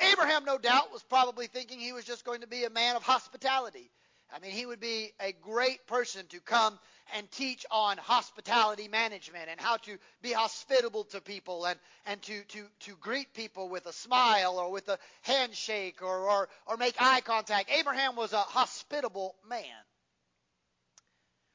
[0.00, 3.02] Abraham, no doubt, was probably thinking he was just going to be a man of
[3.02, 3.90] hospitality.
[4.34, 6.78] I mean, he would be a great person to come
[7.14, 12.42] and teach on hospitality management and how to be hospitable to people and, and to,
[12.42, 16.96] to, to greet people with a smile or with a handshake or, or, or make
[16.98, 17.70] eye contact.
[17.70, 19.62] Abraham was a hospitable man.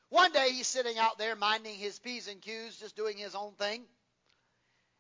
[0.10, 3.54] One day he's sitting out there minding his P's and Q's, just doing his own
[3.54, 3.84] thing.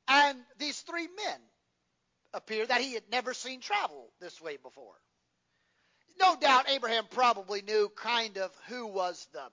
[0.10, 1.39] And these three men
[2.34, 4.95] appear that he had never seen travel this way before.
[6.20, 9.43] No doubt Abraham probably knew kind of who was the,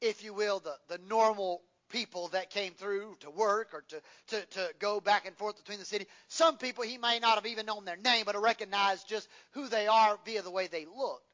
[0.00, 4.46] if you will, the, the normal people that came through to work or to, to,
[4.46, 6.06] to go back and forth between the city.
[6.28, 9.86] Some people he may not have even known their name, but recognized just who they
[9.86, 11.24] are via the way they looked.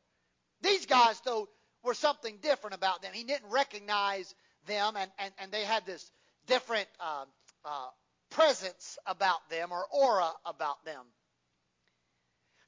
[0.62, 1.48] These guys, though,
[1.82, 3.12] were something different about them.
[3.12, 4.34] He didn't recognize
[4.66, 6.10] them, and, and, and they had this
[6.46, 7.24] different uh,
[7.64, 7.88] uh,
[8.36, 11.02] presence about them or aura about them.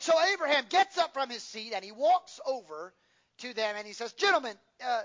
[0.01, 2.95] So Abraham gets up from his seat and he walks over
[3.39, 5.03] to them and he says, "Gentlemen, uh,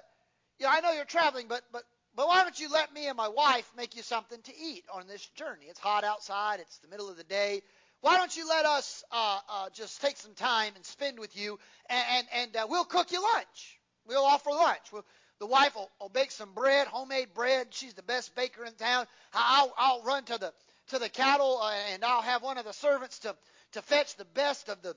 [0.59, 1.83] you know, I know you're traveling, but but
[2.15, 5.07] but why don't you let me and my wife make you something to eat on
[5.07, 5.65] this journey?
[5.67, 6.59] It's hot outside.
[6.59, 7.61] It's the middle of the day.
[8.01, 11.59] Why don't you let us uh, uh, just take some time and spend with you,
[11.89, 13.79] and and, and uh, we'll cook you lunch.
[14.05, 14.91] We'll offer lunch.
[14.91, 15.05] We'll,
[15.43, 17.67] the wife will, will bake some bread, homemade bread.
[17.71, 19.05] She's the best baker in town.
[19.33, 20.53] I'll, I'll run to the
[20.87, 23.35] to the cattle uh, and I'll have one of the servants to
[23.73, 24.95] to fetch the best of the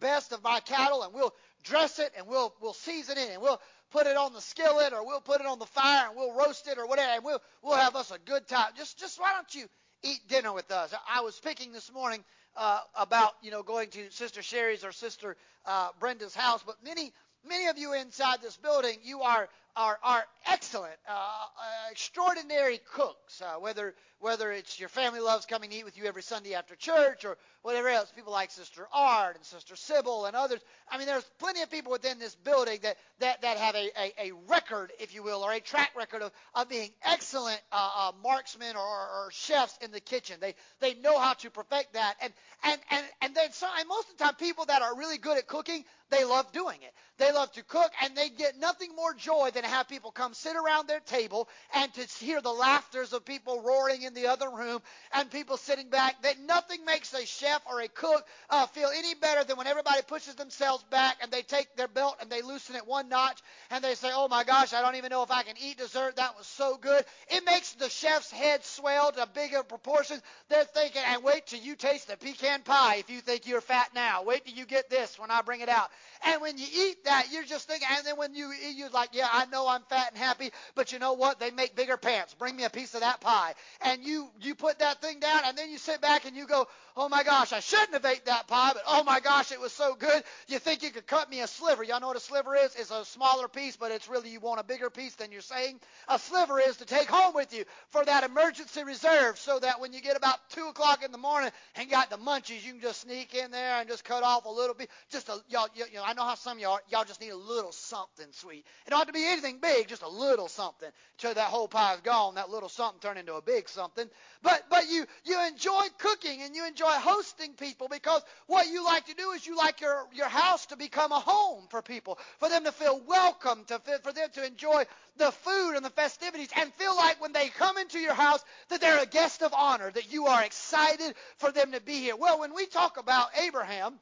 [0.00, 3.60] best of my cattle and we'll dress it and we'll we'll season it and we'll
[3.90, 6.66] put it on the skillet or we'll put it on the fire and we'll roast
[6.66, 8.70] it or whatever and we'll we'll have us a good time.
[8.78, 9.66] Just just why don't you
[10.02, 10.94] eat dinner with us?
[11.14, 12.24] I was speaking this morning
[12.56, 17.12] uh, about you know going to Sister Sherry's or Sister uh, Brenda's house, but many
[17.46, 23.42] many of you inside this building, you are are, are excellent, uh, uh, extraordinary cooks.
[23.42, 26.74] Uh, whether whether it's your family loves coming to eat with you every Sunday after
[26.76, 30.60] church or whatever else, people like Sister Art and Sister Sybil and others.
[30.90, 34.30] I mean, there's plenty of people within this building that that, that have a, a,
[34.30, 38.12] a record, if you will, or a track record of, of being excellent uh, uh,
[38.22, 40.36] marksmen or, or chefs in the kitchen.
[40.40, 42.32] They they know how to perfect that, and
[42.64, 45.36] and and and then so, and most of the time, people that are really good
[45.36, 46.94] at cooking, they love doing it.
[47.18, 50.34] They love to cook, and they get nothing more joy than to have people come
[50.34, 54.50] sit around their table and to hear the laughters of people roaring in the other
[54.50, 54.80] room
[55.12, 56.22] and people sitting back.
[56.22, 60.02] That nothing makes a chef or a cook uh, feel any better than when everybody
[60.06, 63.40] pushes themselves back and they take their belt and they loosen it one notch
[63.70, 66.16] and they say, "Oh my gosh, I don't even know if I can eat dessert.
[66.16, 70.22] That was so good." It makes the chef's head swell to bigger proportions.
[70.48, 73.90] They're thinking, "And wait till you taste the pecan pie if you think you're fat
[73.94, 74.22] now.
[74.22, 75.90] Wait till you get this when I bring it out."
[76.24, 79.10] And when you eat that, you're just thinking, and then when you eat, you're like,
[79.12, 81.40] "Yeah, I know I'm fat and happy, but you know what?
[81.40, 82.34] They make bigger pants.
[82.34, 85.56] Bring me a piece of that pie." And you you put that thing down, and
[85.56, 86.66] then you sit back and you go,
[86.96, 89.72] "Oh my gosh, I shouldn't have ate that pie, but oh my gosh, it was
[89.72, 91.82] so good." You think you could cut me a sliver?
[91.82, 92.74] Y'all know what a sliver is?
[92.76, 95.80] It's a smaller piece, but it's really you want a bigger piece than you're saying.
[96.08, 99.92] A sliver is to take home with you for that emergency reserve, so that when
[99.92, 103.00] you get about two o'clock in the morning and got the munchies, you can just
[103.02, 104.88] sneak in there and just cut off a little bit.
[105.10, 107.72] Just a y'all, you know, I know how some y'all y'all just need a little
[107.72, 108.64] something sweet.
[108.86, 110.88] It don't have to be anything big, just a little something.
[111.18, 114.08] Till that whole pie is gone, that little something turn into a big something.
[114.42, 119.06] But but you you enjoy cooking and you enjoy hosting people because what you like
[119.06, 122.48] to do is you like your your house to become a home for people, for
[122.48, 124.84] them to feel welcome, to for them to enjoy
[125.16, 128.80] the food and the festivities and feel like when they come into your house that
[128.80, 132.16] they're a guest of honor, that you are excited for them to be here.
[132.16, 133.98] Well, when we talk about Abraham,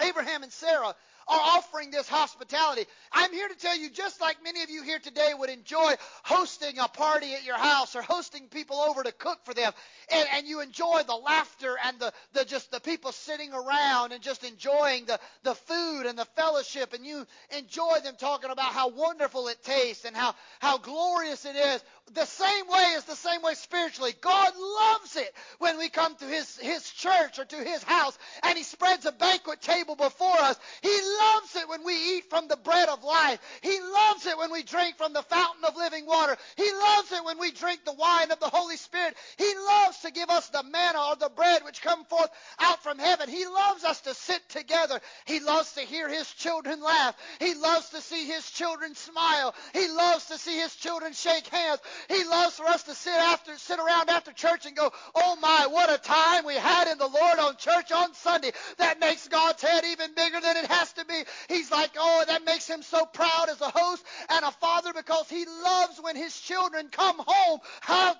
[0.00, 0.94] Abraham and Sarah
[1.30, 2.84] are offering this hospitality.
[3.12, 5.92] I'm here to tell you, just like many of you here today would enjoy
[6.24, 9.72] hosting a party at your house or hosting people over to cook for them,
[10.12, 14.22] and, and you enjoy the laughter and the, the just the people sitting around and
[14.22, 17.24] just enjoying the, the food and the fellowship, and you
[17.56, 21.84] enjoy them talking about how wonderful it tastes and how, how glorious it is.
[22.14, 24.14] The same way is the same way spiritually.
[24.20, 28.56] God loves it when we come to his, his church or to his house and
[28.56, 30.58] he spreads a banquet table before us.
[30.82, 30.88] He
[31.20, 33.38] loves it when we eat from the bread of life.
[33.62, 36.36] He loves it it when we drink from the fountain of living water.
[36.56, 39.14] He loves it when we drink the wine of the Holy Spirit.
[39.36, 42.98] He loves to give us the manna or the bread which come forth out from
[42.98, 43.28] heaven.
[43.28, 45.00] He loves us to sit together.
[45.26, 47.14] He loves to hear his children laugh.
[47.40, 49.54] He loves to see his children smile.
[49.74, 51.80] He loves to see his children shake hands.
[52.08, 55.66] He loves for us to sit after sit around after church and go, "Oh my,
[55.66, 59.62] what a time we had in the Lord on church on Sunday." That makes God's
[59.62, 61.24] head even bigger than it has to be.
[61.48, 65.28] He's like, "Oh, that makes him so proud as a host and a father because
[65.28, 67.60] he loves when his children come home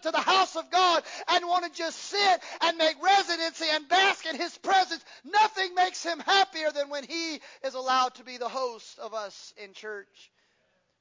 [0.02, 4.26] to the house of God and want to just sit and make residency and bask
[4.26, 5.04] in his presence.
[5.24, 9.54] Nothing makes him happier than when he is allowed to be the host of us
[9.56, 10.30] in church.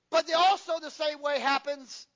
[0.09, 2.07] But also the same way happens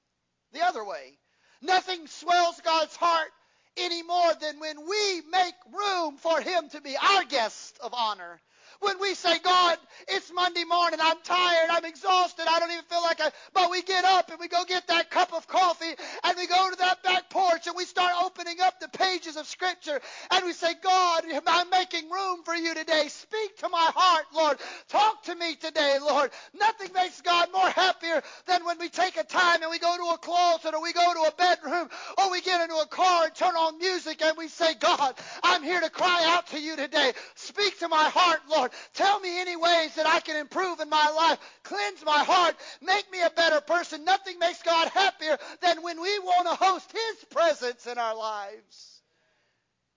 [0.54, 1.18] the other way.
[1.62, 3.30] Nothing swells God's heart
[3.78, 8.40] any more than when we make room for him to be our guest of honor
[8.84, 9.78] when we say, God,
[10.10, 13.84] it's Monday morning, I'm tired, I'm exhausted, I don't even feel like I, but we
[13.84, 17.04] get up and we go get that cup of coffee and we go to that
[17.04, 21.24] back porch and we start opening up the pages of Scripture and we say, God,
[21.48, 23.06] I'm making room for you today.
[23.10, 24.58] Speak to my heart, Lord.
[24.90, 26.32] Talk to me today, Lord.
[26.60, 30.14] Nothing makes God more happier than when we take a time and we go to
[30.16, 33.36] a closet or we go to a bedroom or we get into a car and
[33.36, 37.14] turn on music and we say, God, I'm here to cry out to you today.
[37.36, 38.72] Speak to my heart, Lord.
[38.94, 41.40] Tell me any ways that I can improve in my life.
[41.64, 42.56] Cleanse my heart.
[42.82, 44.06] Make me a better person.
[44.06, 49.02] Nothing makes God happier than when we want to host His presence in our lives.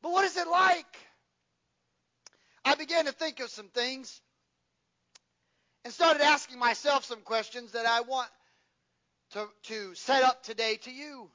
[0.03, 0.97] But what is it like?
[2.65, 4.21] I began to think of some things
[5.85, 8.29] and started asking myself some questions that I want
[9.33, 11.31] to, to set up today to you.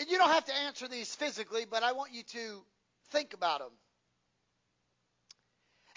[0.00, 2.62] And you don't have to answer these physically, but I want you to
[3.10, 3.70] think about them.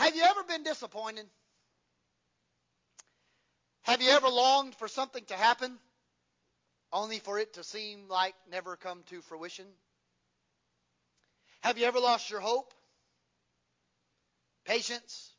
[0.03, 1.25] Have you ever been disappointed?
[3.83, 5.77] Have you ever longed for something to happen
[6.91, 9.65] only for it to seem like never come to fruition?
[11.61, 12.73] Have you ever lost your hope?
[14.65, 15.31] Patience?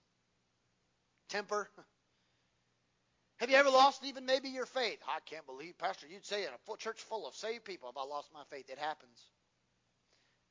[1.29, 1.69] Temper?
[3.41, 4.99] Have you ever lost even maybe your faith?
[5.07, 8.05] I can't believe, Pastor, you'd say in a church full of saved people, if I
[8.05, 9.19] lost my faith, it happens.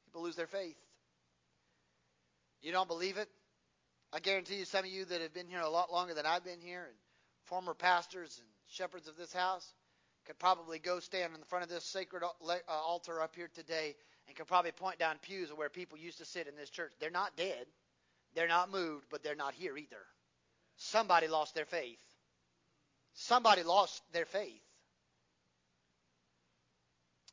[0.06, 0.78] People lose their faith.
[2.62, 3.28] You don't believe it?
[4.14, 6.44] I guarantee you, some of you that have been here a lot longer than I've
[6.44, 6.96] been here, and
[7.46, 9.74] former pastors and shepherds of this house,
[10.26, 13.96] could probably go stand in the front of this sacred uh, altar up here today
[14.28, 16.94] and could probably point down pews where people used to sit in this church.
[17.00, 17.66] They're not dead,
[18.36, 20.06] they're not moved, but they're not here either.
[20.78, 22.00] Somebody lost their faith.
[23.16, 24.62] Somebody lost their faith.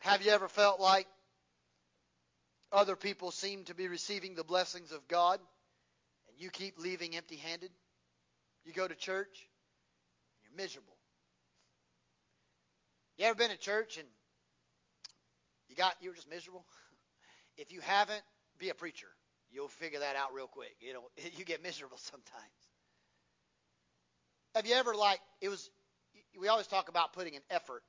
[0.01, 1.07] Have you ever felt like
[2.73, 5.41] other people seem to be receiving the blessings of God?
[6.41, 7.71] You keep leaving empty handed.
[8.65, 9.49] You go to church,
[10.35, 10.97] and you're miserable.
[13.17, 14.09] You ever been to church and
[15.69, 16.65] you got you were just miserable?
[17.59, 18.23] if you haven't,
[18.59, 19.09] be a preacher.
[19.51, 20.75] You'll figure that out real quick.
[20.81, 21.03] You know,
[21.37, 22.61] you get miserable sometimes.
[24.55, 25.71] Have you ever like it was
[26.39, 27.83] we always talk about putting an effort.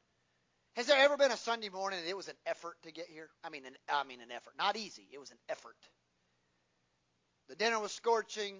[0.75, 3.29] Has there ever been a Sunday morning that it was an effort to get here?
[3.43, 4.53] I mean, an, I mean an effort.
[4.57, 5.07] Not easy.
[5.11, 5.75] It was an effort.
[7.51, 8.55] The dinner was scorching.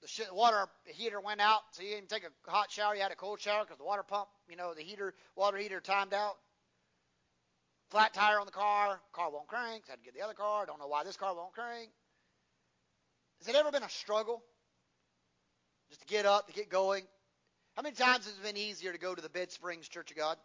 [0.00, 2.94] The water heater went out, so you didn't take a hot shower.
[2.94, 5.78] You had a cold shower because the water pump, you know, the heater, water heater
[5.78, 6.36] timed out.
[7.90, 8.98] Flat tire on the car.
[9.12, 9.84] Car won't crank.
[9.90, 10.64] had to get the other car.
[10.64, 11.90] Don't know why this car won't crank.
[13.40, 14.42] Has it ever been a struggle
[15.90, 17.02] just to get up, to get going?
[17.76, 20.16] How many times has it been easier to go to the Bed Springs Church of
[20.16, 20.38] God?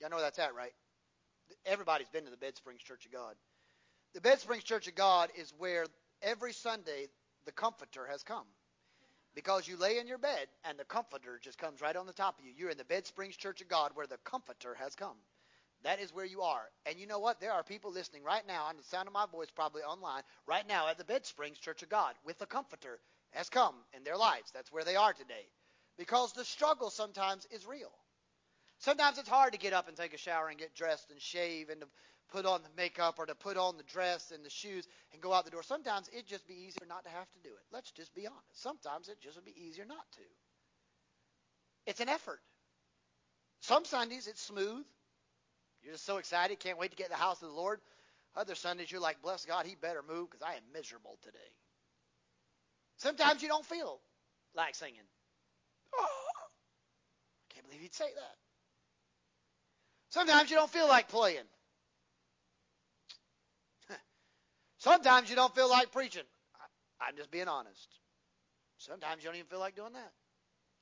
[0.00, 0.72] Y'all know where that's at, right?
[1.66, 3.34] Everybody's been to the Bed Springs Church of God.
[4.14, 5.84] The Bed Springs Church of God is where
[6.22, 7.08] every Sunday
[7.44, 8.46] the comforter has come.
[9.34, 12.38] Because you lay in your bed and the comforter just comes right on the top
[12.38, 12.52] of you.
[12.56, 15.16] You're in the Bed Springs Church of God where the comforter has come.
[15.84, 16.64] That is where you are.
[16.86, 17.40] And you know what?
[17.40, 20.68] There are people listening right now on the sound of my voice, probably online, right
[20.68, 23.00] now at the Bed Springs Church of God with the comforter
[23.30, 24.50] has come in their lives.
[24.52, 25.48] That's where they are today.
[25.98, 27.90] Because the struggle sometimes is real.
[28.78, 31.68] Sometimes it's hard to get up and take a shower and get dressed and shave
[31.68, 31.84] and
[32.32, 35.32] put on the makeup or to put on the dress and the shoes and go
[35.32, 35.62] out the door.
[35.62, 37.62] Sometimes it'd just be easier not to have to do it.
[37.70, 38.62] Let's just be honest.
[38.62, 40.22] Sometimes it just would be easier not to.
[41.86, 42.40] It's an effort.
[43.60, 44.84] Some Sundays it's smooth.
[45.82, 47.80] You're just so excited, can't wait to get in the house of the Lord.
[48.34, 51.38] Other Sundays you're like, bless God, He better move because I am miserable today.
[52.96, 54.00] Sometimes you don't feel
[54.54, 54.94] like singing.
[55.94, 56.06] Oh,
[57.50, 58.36] I can't believe he'd say that.
[60.10, 61.44] Sometimes you don't feel like playing.
[64.82, 66.24] Sometimes you don't feel like preaching.
[67.00, 67.88] I'm just being honest.
[68.78, 70.10] Sometimes you don't even feel like doing that.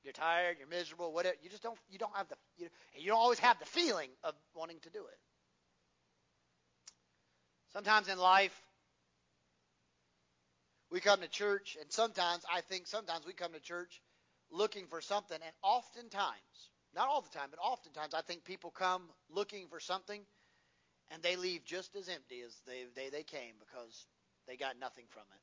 [0.03, 1.35] You're tired, you're miserable, whatever.
[1.43, 4.33] You just don't you don't have the you, you don't always have the feeling of
[4.55, 5.19] wanting to do it.
[7.73, 8.59] Sometimes in life
[10.89, 14.01] we come to church and sometimes I think sometimes we come to church
[14.49, 19.03] looking for something and oftentimes, not all the time, but oftentimes I think people come
[19.29, 20.21] looking for something
[21.11, 24.07] and they leave just as empty as they they, they came because
[24.47, 25.41] they got nothing from it.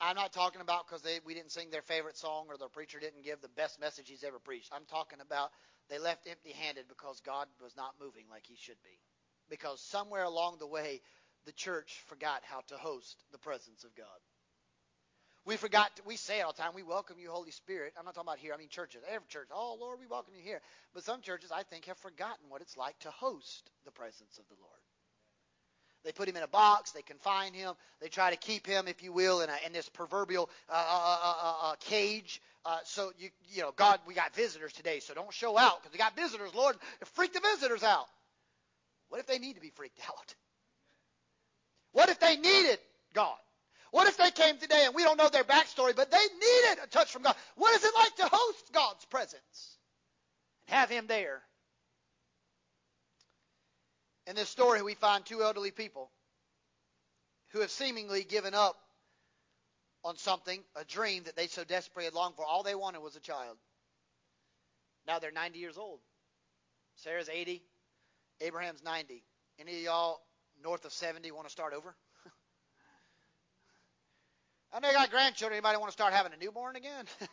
[0.00, 3.24] I'm not talking about because we didn't sing their favorite song or the preacher didn't
[3.24, 4.70] give the best message he's ever preached.
[4.74, 5.50] I'm talking about
[5.88, 8.98] they left empty handed because God was not moving like he should be.
[9.48, 11.00] Because somewhere along the way,
[11.46, 14.06] the church forgot how to host the presence of God.
[15.46, 17.92] We forgot, to, we say it all the time, we welcome you, Holy Spirit.
[17.98, 19.02] I'm not talking about here, I mean churches.
[19.06, 20.60] Every church, oh, Lord, we welcome you here.
[20.94, 24.48] But some churches, I think, have forgotten what it's like to host the presence of
[24.48, 24.80] the Lord.
[26.04, 26.92] They put him in a box.
[26.92, 27.74] They confine him.
[28.00, 31.18] They try to keep him, if you will, in, a, in this proverbial uh, uh,
[31.22, 32.42] uh, uh, uh cage.
[32.66, 35.92] Uh, so you you know, God, we got visitors today, so don't show out because
[35.92, 36.54] we got visitors.
[36.54, 36.76] Lord,
[37.14, 38.06] freak the visitors out.
[39.08, 40.34] What if they need to be freaked out?
[41.92, 42.78] What if they needed
[43.14, 43.36] God?
[43.94, 46.88] What if they came today and we don't know their backstory, but they needed a
[46.88, 47.36] touch from God?
[47.54, 49.78] What is it like to host God's presence
[50.66, 51.42] and have Him there?
[54.26, 56.10] In this story, we find two elderly people
[57.52, 58.74] who have seemingly given up
[60.02, 62.44] on something, a dream that they so desperately had longed for.
[62.44, 63.56] All they wanted was a child.
[65.06, 66.00] Now they're 90 years old.
[66.96, 67.62] Sarah's 80,
[68.40, 69.22] Abraham's 90.
[69.60, 70.20] Any of y'all
[70.64, 71.94] north of 70 want to start over?
[74.74, 75.56] I know you got grandchildren.
[75.56, 77.04] Anybody want to start having a newborn again?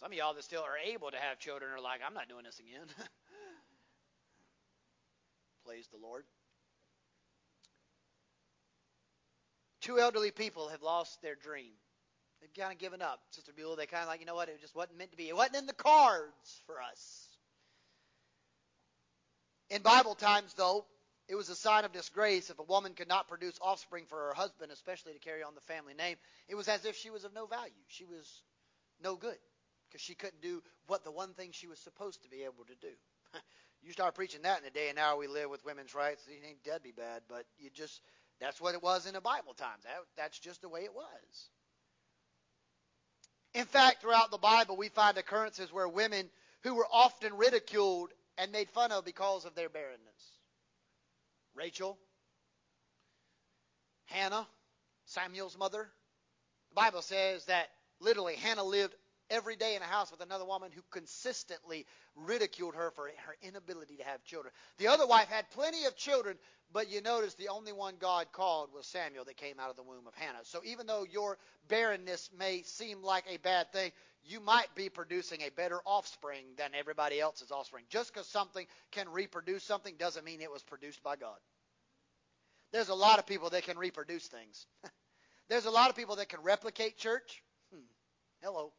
[0.00, 2.44] Some of y'all that still are able to have children are like, I'm not doing
[2.44, 2.86] this again.
[5.66, 6.24] Praise the Lord.
[9.80, 11.72] Two elderly people have lost their dream.
[12.42, 13.20] They've kind of given up.
[13.30, 14.50] Sister Buell, they kind of like, you know what?
[14.50, 15.28] It just wasn't meant to be.
[15.28, 17.28] It wasn't in the cards for us.
[19.70, 20.84] In Bible times, though,
[21.28, 24.34] it was a sign of disgrace if a woman could not produce offspring for her
[24.34, 26.16] husband, especially to carry on the family name.
[26.48, 27.72] It was as if she was of no value.
[27.88, 28.42] She was
[29.02, 29.38] no good
[29.88, 32.74] because she couldn't do what the one thing she was supposed to be able to
[32.80, 32.92] do.
[33.84, 36.46] You start preaching that in the day and hour we live with women's rights, it
[36.48, 38.00] ain't dead be bad, but you just
[38.40, 39.82] that's what it was in the Bible times.
[39.82, 41.48] That, that's just the way it was.
[43.54, 46.30] In fact, throughout the Bible, we find occurrences where women
[46.62, 50.38] who were often ridiculed and made fun of because of their barrenness.
[51.54, 51.98] Rachel,
[54.06, 54.46] Hannah,
[55.06, 55.88] Samuel's mother.
[56.70, 57.68] The Bible says that
[58.00, 58.94] literally Hannah lived
[59.30, 63.96] every day in a house with another woman who consistently ridiculed her for her inability
[63.96, 64.52] to have children.
[64.78, 66.36] The other wife had plenty of children,
[66.72, 69.82] but you notice the only one God called was Samuel that came out of the
[69.82, 70.44] womb of Hannah.
[70.44, 71.38] So even though your
[71.68, 73.92] barrenness may seem like a bad thing,
[74.24, 77.84] you might be producing a better offspring than everybody else's offspring.
[77.88, 81.38] Just because something can reproduce something doesn't mean it was produced by God.
[82.72, 84.66] There's a lot of people that can reproduce things.
[85.48, 87.42] There's a lot of people that can replicate church.
[87.72, 87.80] Hmm.
[88.42, 88.72] Hello.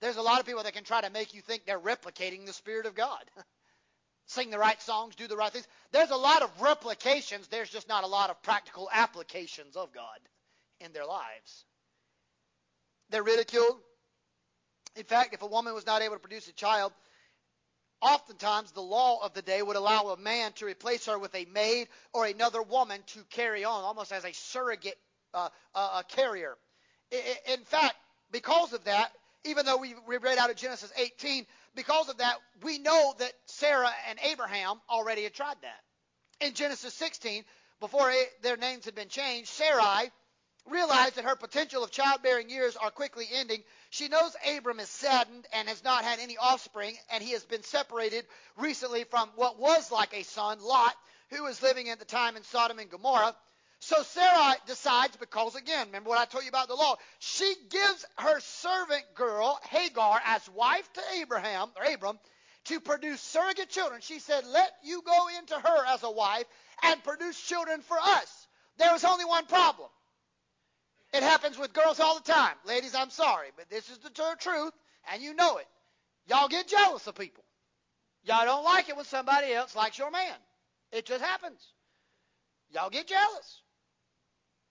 [0.00, 2.52] There's a lot of people that can try to make you think they're replicating the
[2.52, 3.22] Spirit of God.
[4.26, 5.66] Sing the right songs, do the right things.
[5.90, 7.48] There's a lot of replications.
[7.48, 10.18] There's just not a lot of practical applications of God
[10.80, 11.64] in their lives.
[13.10, 13.78] They're ridiculed.
[14.96, 16.92] In fact, if a woman was not able to produce a child,
[18.00, 21.44] oftentimes the law of the day would allow a man to replace her with a
[21.46, 24.98] maid or another woman to carry on, almost as a surrogate
[25.34, 26.56] uh, uh, carrier.
[27.48, 27.96] In fact,
[28.30, 29.12] because of that,
[29.44, 33.90] even though we read out of Genesis 18, because of that, we know that Sarah
[34.08, 36.46] and Abraham already had tried that.
[36.46, 37.44] In Genesis 16,
[37.80, 38.12] before
[38.42, 40.10] their names had been changed, Sarai
[40.70, 43.62] realized that her potential of childbearing years are quickly ending.
[43.90, 47.62] She knows Abram is saddened and has not had any offspring, and he has been
[47.62, 48.24] separated
[48.56, 50.94] recently from what was like a son, Lot,
[51.30, 53.34] who was living at the time in Sodom and Gomorrah.
[53.80, 58.04] So Sarah decides, because again, remember what I told you about the law, she gives
[58.18, 62.18] her servant girl, Hagar, as wife to Abraham, or Abram,
[62.64, 64.00] to produce surrogate children.
[64.02, 66.46] She said, Let you go into her as a wife
[66.82, 68.46] and produce children for us.
[68.78, 69.88] There was only one problem.
[71.12, 72.54] It happens with girls all the time.
[72.66, 74.72] Ladies, I'm sorry, but this is the truth,
[75.12, 75.66] and you know it.
[76.26, 77.44] Y'all get jealous of people.
[78.24, 80.34] Y'all don't like it when somebody else likes your man.
[80.92, 81.60] It just happens.
[82.70, 83.62] Y'all get jealous.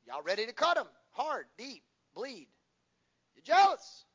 [0.06, 1.84] Y'all ready to cut them hard, deep,
[2.16, 2.48] bleed.
[3.36, 4.06] You're jealous.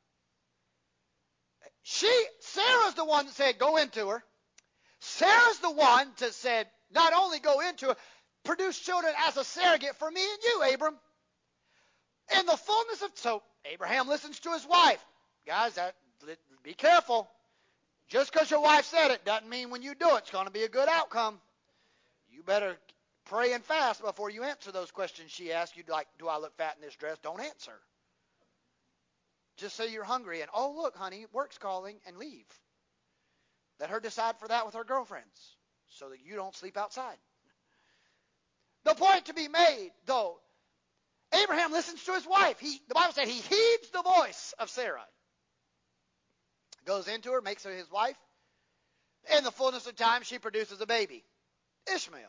[1.82, 4.22] She, Sarah's the one that said, go into her.
[5.00, 7.96] Sarah's the one that said, not only go into her,
[8.44, 10.96] produce children as a surrogate for me and you, Abram.
[12.38, 13.42] In the fullness of, so
[13.72, 15.04] Abraham listens to his wife.
[15.46, 15.94] Guys, that
[16.62, 17.28] be careful.
[18.08, 20.52] Just because your wife said it doesn't mean when you do it, it's going to
[20.52, 21.40] be a good outcome.
[22.30, 22.76] You better
[23.26, 26.56] pray and fast before you answer those questions she asks you, like, do I look
[26.56, 27.18] fat in this dress?
[27.22, 27.72] Don't answer.
[29.56, 32.46] Just say you're hungry and, oh, look, honey, work's calling, and leave.
[33.80, 35.56] Let her decide for that with her girlfriends
[35.88, 37.16] so that you don't sleep outside.
[38.84, 40.38] The point to be made, though,
[41.32, 42.58] Abraham listens to his wife.
[42.60, 45.04] He, the Bible said he heeds the voice of Sarah.
[46.84, 48.16] Goes into her, makes her his wife.
[49.36, 51.24] In the fullness of time, she produces a baby,
[51.94, 52.22] Ishmael.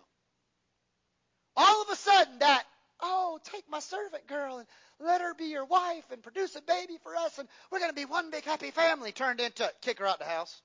[1.55, 2.63] All of a sudden, that,
[3.01, 4.67] oh, take my servant girl and
[4.99, 7.95] let her be your wife and produce a baby for us, and we're going to
[7.95, 10.61] be one big happy family, turned into kick her out the house.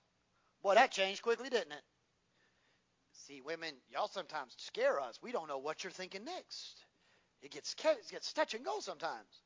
[0.62, 1.82] Boy, that changed quickly, didn't it?
[3.26, 5.18] See, women, y'all sometimes scare us.
[5.22, 6.84] We don't know what you're thinking next.
[7.42, 9.42] It gets, it gets touch and go sometimes.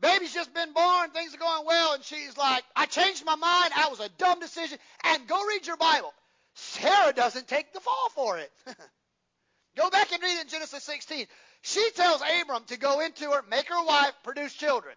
[0.00, 3.72] Baby's just been born, things are going well, and she's like, I changed my mind,
[3.76, 6.14] I was a dumb decision, and go read your Bible.
[6.54, 8.52] Sarah doesn't take the fall for it.
[9.76, 11.26] go back and read in Genesis 16.
[11.62, 14.94] She tells Abram to go into her, make her wife, produce children.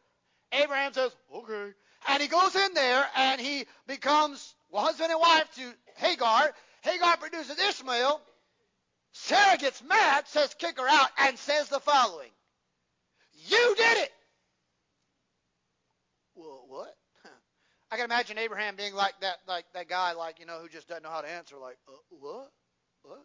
[0.52, 1.72] Abraham says, okay.
[2.07, 6.53] And he goes in there and he becomes husband and wife to Hagar.
[6.81, 8.22] Hagar produces Ishmael.
[9.13, 12.29] Sarah gets mad, says kick her out, and says the following.
[13.47, 14.11] You did it.
[16.35, 16.95] Well, what?
[17.91, 20.88] I can imagine Abraham being like that, like that guy, like you know, who just
[20.88, 21.57] doesn't know how to answer.
[21.57, 22.51] Like, uh, what?
[23.03, 23.19] What?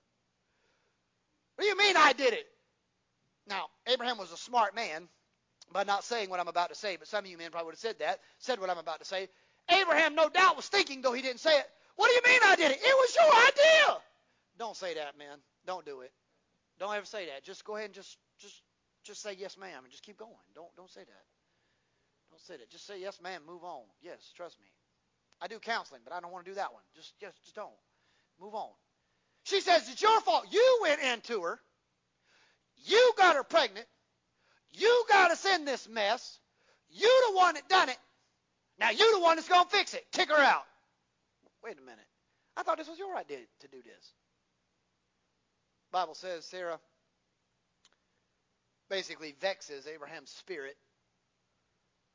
[1.54, 2.46] What do you mean I did it?
[3.48, 5.08] Now, Abraham was a smart man
[5.72, 7.74] by not saying what I'm about to say, but some of you men probably would
[7.74, 9.28] have said that, said what I'm about to say.
[9.68, 12.56] Abraham, no doubt, was thinking, though he didn't say it, what do you mean I
[12.56, 12.78] did it?
[12.80, 14.02] It was your idea.
[14.58, 15.38] Don't say that, man.
[15.66, 16.12] Don't do it.
[16.78, 17.44] Don't ever say that.
[17.44, 18.62] Just go ahead and just just
[19.04, 20.32] just say yes, ma'am, and just keep going.
[20.54, 21.24] Don't don't say that.
[22.30, 22.70] Don't say that.
[22.70, 23.42] Just say yes, ma'am.
[23.46, 23.82] Move on.
[24.02, 24.66] Yes, trust me.
[25.40, 26.82] I do counseling, but I don't want to do that one.
[26.94, 27.70] Just just just don't.
[28.40, 28.70] Move on.
[29.44, 30.46] She says it's your fault.
[30.50, 31.58] You went into her.
[32.84, 33.86] You got her pregnant.
[34.72, 36.38] You got us in this mess.
[36.90, 37.98] You the one that done it.
[38.78, 40.04] Now you the one that's gonna fix it.
[40.12, 40.64] Kick her out.
[41.64, 42.04] Wait a minute.
[42.56, 44.12] I thought this was your idea to do this.
[45.96, 46.78] Bible says Sarah
[48.90, 50.76] basically vexes Abraham's spirit.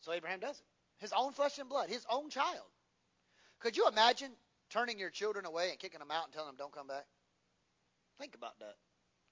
[0.01, 0.65] So Abraham does it.
[0.99, 2.67] His own flesh and blood, his own child.
[3.59, 4.29] Could you imagine
[4.69, 7.05] turning your children away and kicking them out and telling them don't come back?
[8.19, 8.75] Think about that.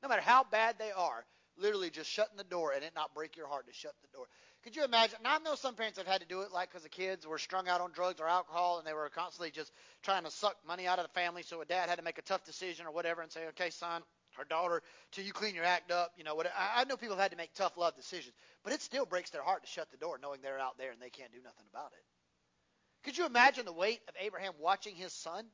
[0.02, 3.38] No matter how bad they are, literally just shutting the door and it not break
[3.38, 4.26] your heart to shut the door.
[4.64, 5.20] Could you imagine?
[5.24, 7.38] Now, I know some parents have had to do it, like because the kids were
[7.38, 9.72] strung out on drugs or alcohol, and they were constantly just
[10.02, 11.44] trying to suck money out of the family.
[11.44, 14.04] So a dad had to make a tough decision or whatever, and say, "Okay, son,
[14.40, 16.48] or daughter, till you clean your act up." You know, what?
[16.48, 18.34] I, I know people have had to make tough love decisions,
[18.64, 21.02] but it still breaks their heart to shut the door, knowing they're out there and
[21.02, 22.04] they can't do nothing about it.
[23.04, 25.46] Could you imagine the weight of Abraham watching his son?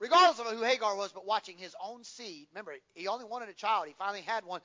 [0.00, 2.48] Regardless of who Hagar was, but watching his own seed.
[2.52, 3.86] Remember, he only wanted a child.
[3.86, 4.60] He finally had one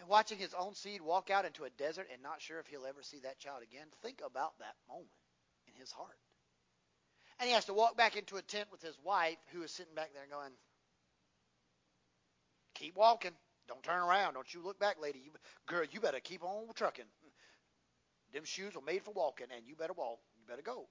[0.00, 2.86] and watching his own seed walk out into a desert and not sure if he'll
[2.86, 5.10] ever see that child again, think about that moment
[5.68, 6.16] in his heart.
[7.38, 9.94] And he has to walk back into a tent with his wife, who is sitting
[9.94, 10.52] back there going,
[12.80, 13.32] Keep walking.
[13.68, 14.34] Don't turn around.
[14.34, 15.20] Don't you look back, lady.
[15.22, 15.30] You,
[15.66, 17.04] girl, you better keep on trucking.
[18.32, 20.18] Them shoes were made for walking, and you better walk.
[20.38, 20.88] You better go.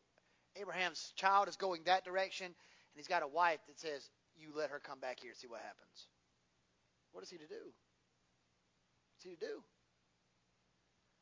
[0.55, 2.55] Abraham's child is going that direction, and
[2.95, 4.07] he's got a wife that says,
[4.37, 6.07] You let her come back here and see what happens.
[7.11, 7.73] What is he to do?
[9.15, 9.63] What's he to do?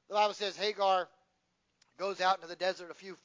[0.09, 1.07] The Bible says Hagar
[1.97, 3.15] goes out into the desert a few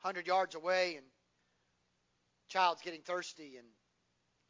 [0.00, 1.06] hundred yards away, and
[2.48, 3.66] child's getting thirsty, and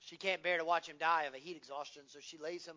[0.06, 2.76] she can't bear to watch him die of a heat exhaustion, so she lays him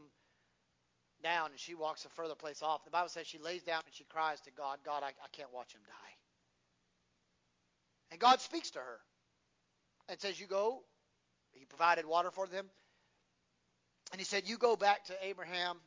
[1.21, 2.83] down and she walks a further place off.
[2.83, 5.53] The Bible says she lays down and she cries to God, God, I, I can't
[5.53, 6.13] watch him die.
[8.11, 8.99] And God speaks to her
[10.09, 10.81] and says, You go.
[11.51, 12.65] He provided water for them.
[14.11, 15.77] And he said, You go back to Abraham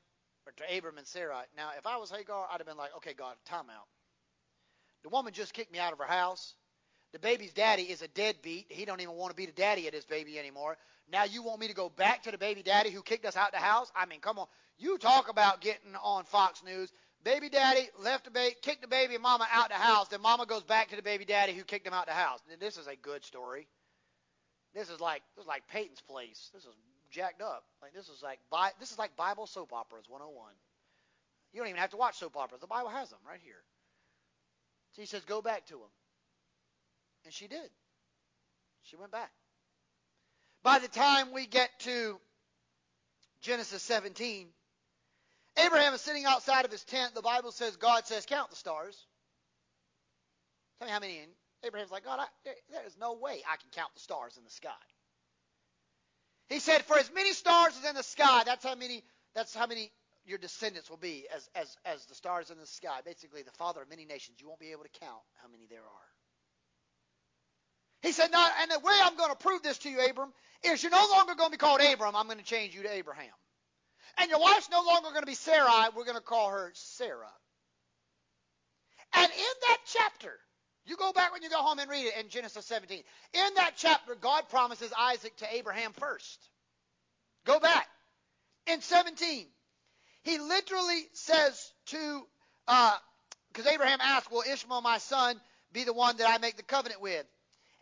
[0.47, 1.43] or to Abram and Sarai.
[1.57, 3.89] Now, if I was Hagar, I'd have been like, okay, God, time out.
[5.03, 6.55] The woman just kicked me out of her house.
[7.13, 8.67] The baby's daddy is a deadbeat.
[8.69, 10.79] He don't even want to be the daddy of this baby anymore.
[11.13, 13.53] Now you want me to go back to the baby daddy who kicked us out
[13.53, 13.93] the house?
[13.95, 14.47] I mean, come on.
[14.79, 16.91] You talk about getting on Fox News.
[17.23, 20.09] Baby daddy left the baby, kicked the baby and mama out the house.
[20.09, 22.41] Then mama goes back to the baby daddy who kicked him out the house.
[22.59, 23.69] This is a good story.
[24.75, 26.51] This is like this is like Peyton's place.
[26.55, 26.75] This is
[27.11, 27.65] jacked up.
[27.83, 28.41] Like this is like
[28.81, 30.53] this is like Bible soap operas 101.
[31.53, 32.61] You don't even have to watch soap operas.
[32.61, 33.63] The Bible has them right here.
[34.93, 35.93] So he says, go back to him.
[37.25, 37.71] And she did.
[38.83, 39.31] She went back.
[40.63, 42.19] By the time we get to
[43.41, 44.49] Genesis 17,
[45.57, 47.15] Abraham is sitting outside of his tent.
[47.15, 48.97] The Bible says God says, Count the stars.
[50.79, 51.21] Tell me how many.
[51.65, 54.45] Abraham's like, God, I, there, there is no way I can count the stars in
[54.45, 54.71] the sky.
[56.49, 59.03] He said, For as many stars as in the sky, that's how many.
[59.35, 59.91] That's how many
[60.27, 63.01] your descendants will be as as as the stars in the sky.
[63.05, 64.39] Basically, the father of many nations.
[64.41, 66.22] You won't be able to count how many there are.
[68.03, 70.33] He said, "No." And the way I'm going to prove this to you, Abram,
[70.65, 72.15] is you're no longer going to be called Abram.
[72.15, 73.33] I'm going to change you to Abraham.
[74.19, 75.89] And your wife's no longer going to be Sarai.
[75.97, 77.33] We're going to call her Sarah.
[79.15, 80.39] And in that chapter,
[80.85, 83.03] you go back when you go home and read it in Genesis 17.
[83.35, 86.39] In that chapter, God promises Isaac to Abraham first.
[87.45, 87.87] Go back.
[88.67, 89.47] In 17,
[90.23, 92.23] he literally says to,
[92.67, 95.41] because uh, Abraham asked, Will Ishmael, my son,
[95.73, 97.27] be the one that I make the covenant with?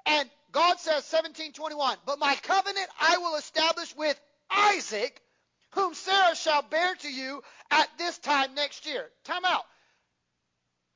[0.06, 4.20] And God says, 1721, But my covenant I will establish with
[4.50, 5.20] Isaac,
[5.72, 9.06] whom Sarah shall bear to you at this time next year.
[9.24, 9.64] Time out.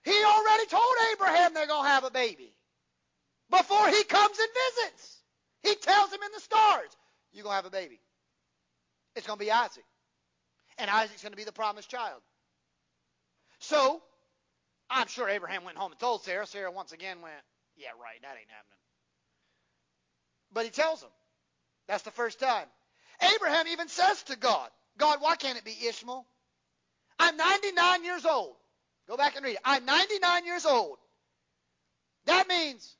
[0.04, 2.52] He already told Abraham they're going to have a baby
[3.50, 5.20] before he comes and visits.
[5.62, 6.90] He tells him in the stars,
[7.32, 8.00] You're going to have a baby.
[9.16, 9.84] It's going to be Isaac.
[10.78, 12.20] And Isaac's going to be the promised child.
[13.60, 14.02] So,
[14.90, 16.46] I'm sure Abraham went home and told Sarah.
[16.46, 17.34] Sarah once again went,
[17.76, 18.83] Yeah, right, that ain't happening.
[20.54, 21.10] But he tells him.
[21.88, 22.66] That's the first time.
[23.34, 26.24] Abraham even says to God, God, why can't it be Ishmael?
[27.18, 28.54] I'm 99 years old.
[29.08, 29.60] Go back and read it.
[29.64, 30.96] I'm 99 years old.
[32.26, 32.96] That means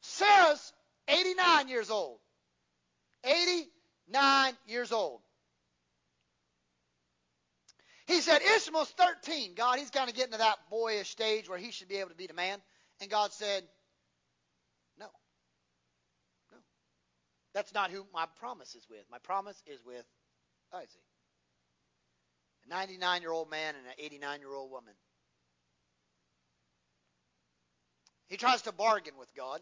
[0.00, 0.72] Sarah's
[1.06, 2.18] 89 years old.
[3.24, 5.20] 89 years old.
[8.06, 9.54] He said, Ishmael's 13.
[9.54, 12.16] God, he's kind of getting to that boyish stage where he should be able to
[12.16, 12.58] be the man.
[13.00, 13.62] And God said,
[14.98, 15.06] No.
[16.50, 16.58] No.
[17.58, 19.02] That's not who my promise is with.
[19.10, 20.04] My promise is with
[20.72, 21.02] Isaac.
[22.64, 24.94] A 99 year old man and an 89 year old woman.
[28.28, 29.60] He tries to bargain with God.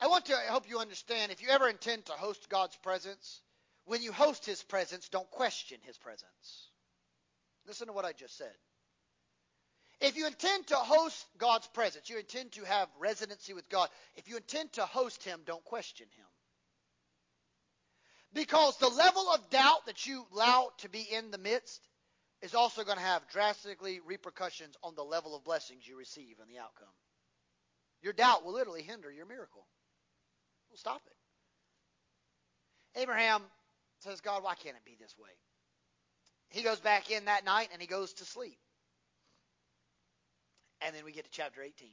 [0.00, 3.42] I want to help you understand if you ever intend to host God's presence,
[3.84, 6.70] when you host His presence, don't question His presence.
[7.66, 8.54] Listen to what I just said.
[10.00, 14.28] If you intend to host God's presence, you intend to have residency with God, if
[14.28, 16.26] you intend to host Him, don't question Him.
[18.32, 21.86] Because the level of doubt that you allow to be in the midst
[22.42, 26.48] is also going to have drastically repercussions on the level of blessings you receive and
[26.48, 26.88] the outcome.
[28.02, 29.66] Your doubt will literally hinder your miracle.
[30.68, 33.00] It will stop it.
[33.00, 33.42] Abraham
[33.98, 35.30] says, God, why can't it be this way?
[36.48, 38.58] He goes back in that night and he goes to sleep.
[40.82, 41.88] And then we get to chapter 18.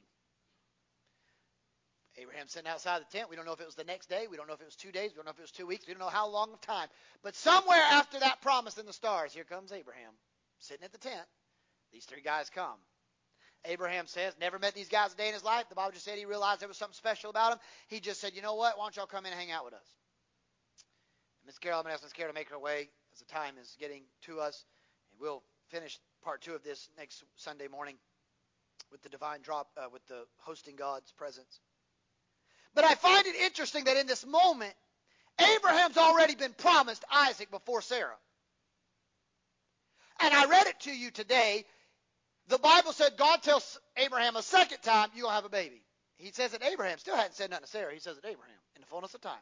[2.20, 3.30] Abraham sitting outside the tent.
[3.30, 4.26] We don't know if it was the next day.
[4.28, 5.10] We don't know if it was two days.
[5.12, 5.86] We don't know if it was two weeks.
[5.86, 6.88] We don't know how long of time.
[7.22, 10.12] But somewhere after that promise in the stars, here comes Abraham
[10.58, 11.26] sitting at the tent.
[11.92, 12.76] These three guys come.
[13.64, 15.68] Abraham says, never met these guys a day in his life.
[15.68, 17.58] The Bible just said he realized there was something special about them.
[17.88, 18.78] He just said, you know what?
[18.78, 19.86] Why don't y'all come in and hang out with us?
[21.46, 23.54] Miss Carol, I'm going to ask Miss Carol to make her way as the time
[23.60, 24.64] is getting to us.
[25.10, 27.96] And we'll finish part two of this next Sunday morning
[28.90, 31.60] with the divine drop, uh, with the hosting God's presence.
[32.74, 34.74] But I find it interesting that in this moment,
[35.56, 38.16] Abraham's already been promised Isaac before Sarah.
[40.20, 41.64] And I read it to you today.
[42.48, 45.82] The Bible said God tells Abraham a second time, to have a baby.
[46.16, 47.94] He says that Abraham still hadn't said nothing to Sarah.
[47.94, 49.38] He says it to Abraham in the fullness of time.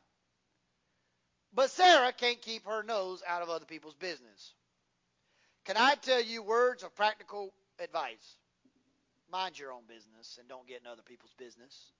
[1.55, 4.53] But Sarah can't keep her nose out of other people's business.
[5.65, 8.37] Can I tell you words of practical advice?
[9.31, 11.93] Mind your own business and don't get in other people's business.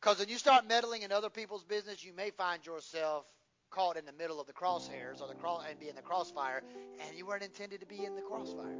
[0.00, 3.24] Because when you start meddling in other people's business, you may find yourself
[3.70, 6.62] caught in the middle of the crosshairs or the cross and be in the crossfire,
[7.00, 8.78] and you weren't intended to be in the crossfire.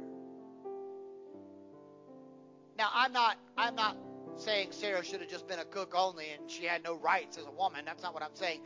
[2.77, 3.97] Now, I'm not I'm not
[4.37, 7.45] saying Sarah should have just been a cook only and she had no rights as
[7.45, 7.85] a woman.
[7.85, 8.61] That's not what I'm saying.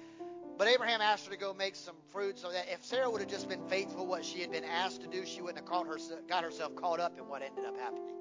[0.57, 3.30] But Abraham asked her to go make some fruit so that if Sarah would have
[3.30, 5.97] just been faithful what she had been asked to do, she wouldn't have caught her,
[6.27, 8.15] got herself caught up in what ended up happening.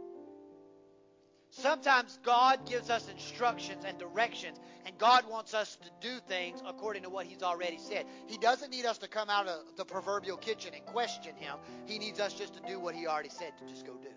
[1.50, 7.02] Sometimes God gives us instructions and directions, and God wants us to do things according
[7.04, 8.06] to what He's already said.
[8.26, 11.56] He doesn't need us to come out of the proverbial kitchen and question Him.
[11.86, 14.08] He needs us just to do what He already said to just go do.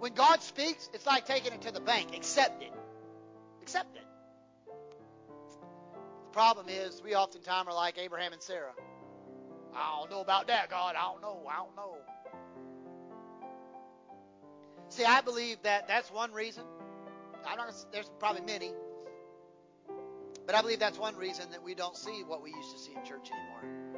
[0.00, 2.16] When God speaks, it's like taking it to the bank.
[2.16, 2.72] Accept it.
[3.62, 4.02] Accept it.
[4.66, 8.72] The problem is, we oftentimes are like Abraham and Sarah.
[9.74, 10.96] I don't know about that, God.
[10.96, 11.46] I don't know.
[11.48, 11.96] I don't know.
[14.92, 16.64] See, I believe that that's one reason.
[17.48, 17.72] I'm not.
[17.92, 18.72] There's probably many,
[20.44, 22.92] but I believe that's one reason that we don't see what we used to see
[22.92, 23.94] in church anymore.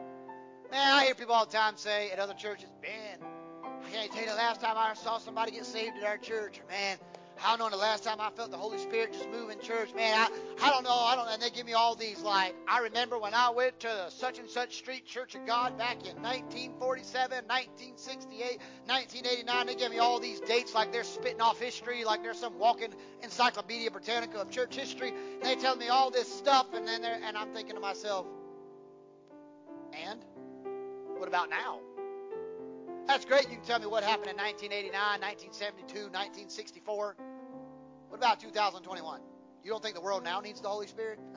[0.71, 3.19] Man, I hear people all the time say at other churches, man,
[3.65, 6.61] I can't tell you the last time I saw somebody get saved at our church,
[6.61, 6.99] or man,
[7.43, 9.95] I don't the last time I felt the Holy Spirit just move in church.
[9.95, 10.29] Man, I,
[10.63, 10.95] I don't know.
[10.95, 11.29] I don't.
[11.29, 14.39] And they give me all these like I remember when I went to the such
[14.39, 19.67] and such street Church of God back in 1947, 1968, 1989.
[19.67, 22.95] They give me all these dates like they're spitting off history, like they're some walking
[23.23, 25.09] Encyclopedia Britannica of church history.
[25.09, 28.27] And they tell me all this stuff, and then and I'm thinking to myself,
[29.93, 30.21] and
[31.19, 31.81] what about now?
[33.07, 33.51] That's great.
[33.51, 37.17] You can tell me what happened in 1989, 1972, 1964.
[38.09, 39.21] What about 2021?
[39.63, 41.19] You don't think the world now needs the Holy Spirit?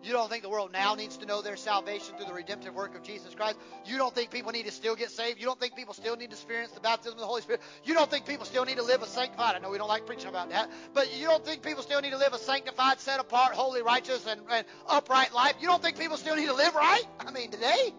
[0.00, 2.94] You don't think the world now needs to know their salvation through the redemptive work
[2.94, 3.58] of Jesus Christ?
[3.84, 5.40] You don't think people need to still get saved?
[5.40, 7.62] You don't think people still need to experience the baptism of the Holy Spirit?
[7.82, 9.56] You don't think people still need to live a sanctified?
[9.56, 12.10] I know we don't like preaching about that, but you don't think people still need
[12.10, 15.54] to live a sanctified, set apart, holy, righteous, and, and upright life?
[15.60, 17.02] You don't think people still need to live right?
[17.18, 17.92] I mean, today?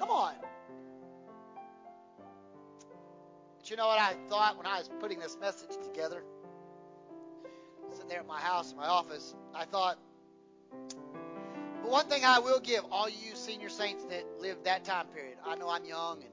[0.00, 0.34] Come on.
[3.68, 6.22] You know what I thought when I was putting this message together?
[7.92, 9.98] Sitting there at my house, in my office, I thought,
[11.82, 15.38] but one thing I will give all you senior saints that lived that time period.
[15.44, 16.30] I know I'm young and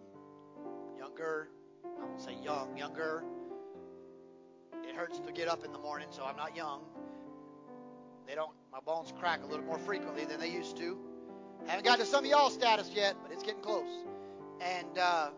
[1.00, 1.50] younger.
[1.86, 3.24] I won't say young, younger.
[4.88, 6.82] It hurts to get up in the morning, so I'm not young.
[8.28, 8.52] They don't.
[8.72, 10.98] My bones crack a little more frequently than they used to.
[11.66, 13.90] Haven't got to some of y'all status yet, but it's getting close.
[14.62, 15.30] And uh,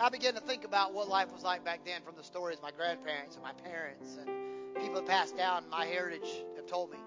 [0.00, 2.70] I began to think about what life was like back then from the stories my
[2.70, 4.30] grandparents and my parents and
[4.76, 6.98] people that passed down my heritage have told me.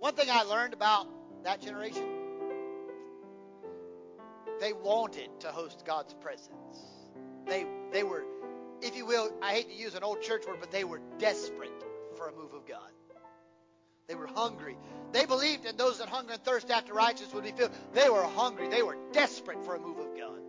[0.00, 1.06] One thing I learned about
[1.44, 2.04] that generation,
[4.60, 6.50] they wanted to host God's presence.
[7.46, 8.24] They they were,
[8.82, 11.84] if you will, I hate to use an old church word, but they were desperate
[12.16, 12.90] for a move of God.
[14.08, 14.76] They were hungry.
[15.12, 17.72] They believed in those that hunger and thirst after righteousness would be filled.
[17.92, 18.68] They were hungry.
[18.68, 20.40] They were desperate for a move of God.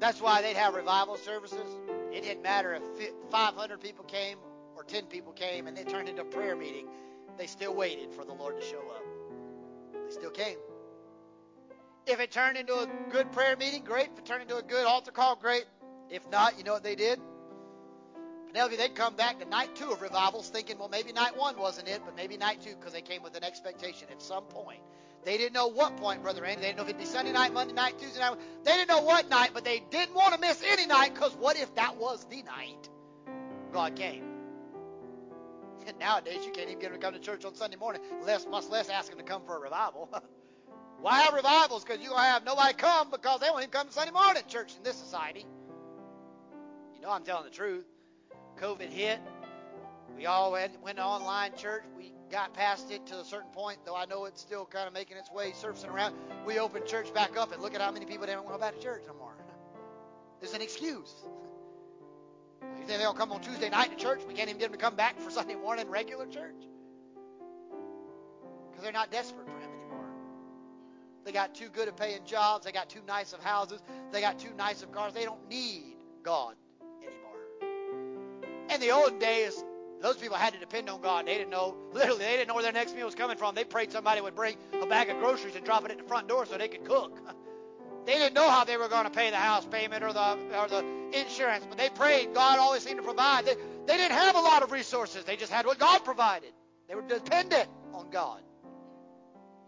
[0.00, 1.68] That's why they'd have revival services.
[2.10, 2.82] It didn't matter if
[3.30, 4.38] 500 people came
[4.74, 6.88] or 10 people came and it turned into a prayer meeting.
[7.36, 9.04] They still waited for the Lord to show up.
[9.92, 10.56] They still came.
[12.06, 14.08] If it turned into a good prayer meeting, great.
[14.12, 15.66] If it turned into a good altar call, great.
[16.08, 17.20] If not, you know what they did?
[18.48, 21.88] Penelope, they'd come back to night two of revivals thinking, well, maybe night one wasn't
[21.88, 24.80] it, but maybe night two because they came with an expectation at some point
[25.24, 26.62] they didn't know what point, Brother Andy.
[26.62, 28.38] They didn't know if it'd be Sunday night, Monday night, Tuesday night.
[28.64, 31.58] They didn't know what night, but they didn't want to miss any night because what
[31.58, 32.88] if that was the night
[33.72, 34.24] God came?
[35.86, 38.46] And nowadays, you can't even get them to come to church on Sunday morning, less,
[38.46, 40.08] much less ask them to come for a revival.
[41.00, 41.84] Why have revivals?
[41.84, 44.42] Because you're going to have nobody come because they won't even come to Sunday morning
[44.48, 45.46] church in this society.
[46.94, 47.86] You know I'm telling the truth.
[48.58, 49.18] COVID hit.
[50.16, 51.84] We all went, went to online church.
[51.96, 54.94] We got past it to a certain point, though I know it's still kind of
[54.94, 56.14] making its way, surfacing around.
[56.46, 58.60] We opened church back up, and look at how many people didn't want to go
[58.60, 59.34] back to church no more.
[60.40, 61.12] There's an excuse.
[62.80, 64.84] If they don't come on Tuesday night to church, we can't even get them to
[64.84, 66.56] come back for Sunday morning regular church.
[68.70, 70.06] Because they're not desperate for Him anymore.
[71.24, 72.64] They got too good at paying jobs.
[72.64, 73.82] They got too nice of houses.
[74.12, 75.12] They got too nice of cars.
[75.12, 76.54] They don't need God
[77.02, 78.70] anymore.
[78.70, 79.62] In the olden days,
[80.00, 81.26] those people had to depend on God.
[81.26, 83.54] They didn't know, literally, they didn't know where their next meal was coming from.
[83.54, 86.28] They prayed somebody would bring a bag of groceries and drop it at the front
[86.28, 87.18] door so they could cook.
[88.06, 90.68] They didn't know how they were going to pay the house payment or the or
[90.68, 92.32] the insurance, but they prayed.
[92.32, 93.44] God always seemed to provide.
[93.44, 93.54] They,
[93.86, 95.24] they didn't have a lot of resources.
[95.24, 96.50] They just had what God provided.
[96.88, 98.40] They were dependent on God.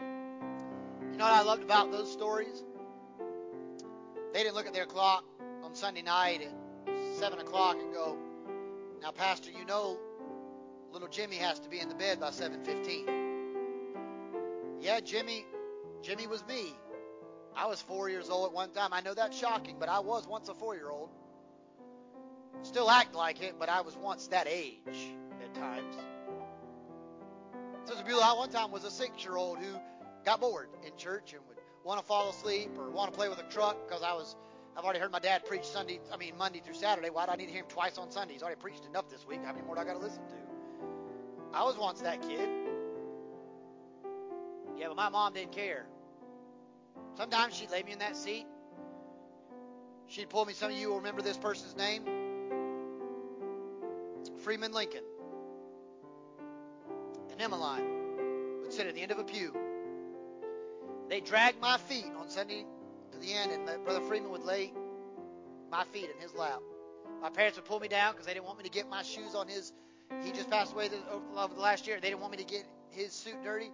[0.00, 2.64] You know what I loved about those stories?
[4.32, 5.24] They didn't look at their clock
[5.62, 8.16] on Sunday night at seven o'clock and go,
[9.02, 9.98] "Now, Pastor, you know
[10.92, 13.08] little Jimmy has to be in the bed by 7:15.
[14.80, 15.46] Yeah, Jimmy
[16.02, 16.74] Jimmy was me.
[17.54, 18.92] I was 4 years old at one time.
[18.92, 21.10] I know that's shocking, but I was once a 4-year-old.
[22.62, 25.96] Still act like it, but I was once that age at times.
[27.84, 29.78] Sister Beulah I one time was a 6-year-old who
[30.24, 33.38] got bored in church and would want to fall asleep or want to play with
[33.38, 34.36] a truck because I was
[34.76, 37.10] I've already heard my dad preach Sunday, I mean Monday through Saturday.
[37.10, 38.32] Why do I need to hear him twice on Sunday?
[38.34, 39.40] He's already preached enough this week.
[39.44, 40.51] How many more do I got to listen to?
[41.54, 42.48] I was once that kid.
[44.78, 45.86] Yeah, but my mom didn't care.
[47.16, 48.46] Sometimes she'd lay me in that seat.
[50.06, 50.54] She'd pull me.
[50.54, 52.04] Some of you will remember this person's name
[54.42, 55.04] Freeman Lincoln.
[57.30, 57.84] And Emmeline
[58.62, 59.54] would sit at the end of a pew.
[61.08, 62.64] They dragged my feet on Sunday
[63.12, 64.72] to the end, and Brother Freeman would lay
[65.70, 66.60] my feet in his lap.
[67.20, 69.34] My parents would pull me down because they didn't want me to get my shoes
[69.34, 69.72] on his
[70.24, 70.88] he just passed away
[71.36, 71.98] over the last year.
[72.00, 73.70] They didn't want me to get his suit dirty.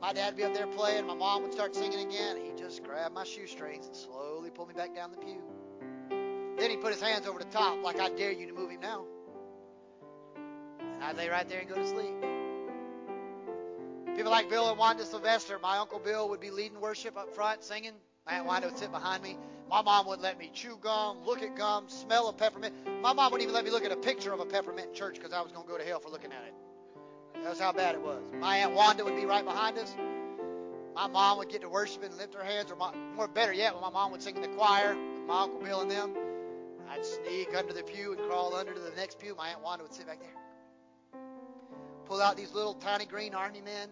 [0.00, 1.06] My dad would be up there playing.
[1.06, 2.36] My mom would start singing again.
[2.36, 5.40] He'd just grab my shoestrings and slowly pull me back down the pew.
[6.58, 8.80] Then he'd put his hands over the top like I dare you to move him
[8.80, 9.04] now.
[10.78, 12.14] And I'd lay right there and go to sleep.
[14.16, 17.62] People like Bill and Wanda Sylvester, my Uncle Bill would be leading worship up front,
[17.64, 17.92] singing.
[18.26, 19.38] My Aunt Wanda would sit behind me.
[19.70, 22.74] My mom wouldn't let me chew gum, look at gum, smell a peppermint.
[23.00, 25.14] My mom wouldn't even let me look at a picture of a peppermint in church
[25.14, 26.54] because I was going to go to hell for looking at it.
[27.44, 28.20] That's how bad it was.
[28.34, 29.94] My Aunt Wanda would be right behind us.
[30.96, 33.72] My mom would get to worship and lift her hands, or my, more better yet,
[33.72, 36.16] when my mom would sing in the choir with my Uncle Bill and them,
[36.90, 39.36] I'd sneak under the pew and crawl under to the next pew.
[39.36, 41.20] My Aunt Wanda would sit back there.
[42.06, 43.88] Pull out these little tiny green army men,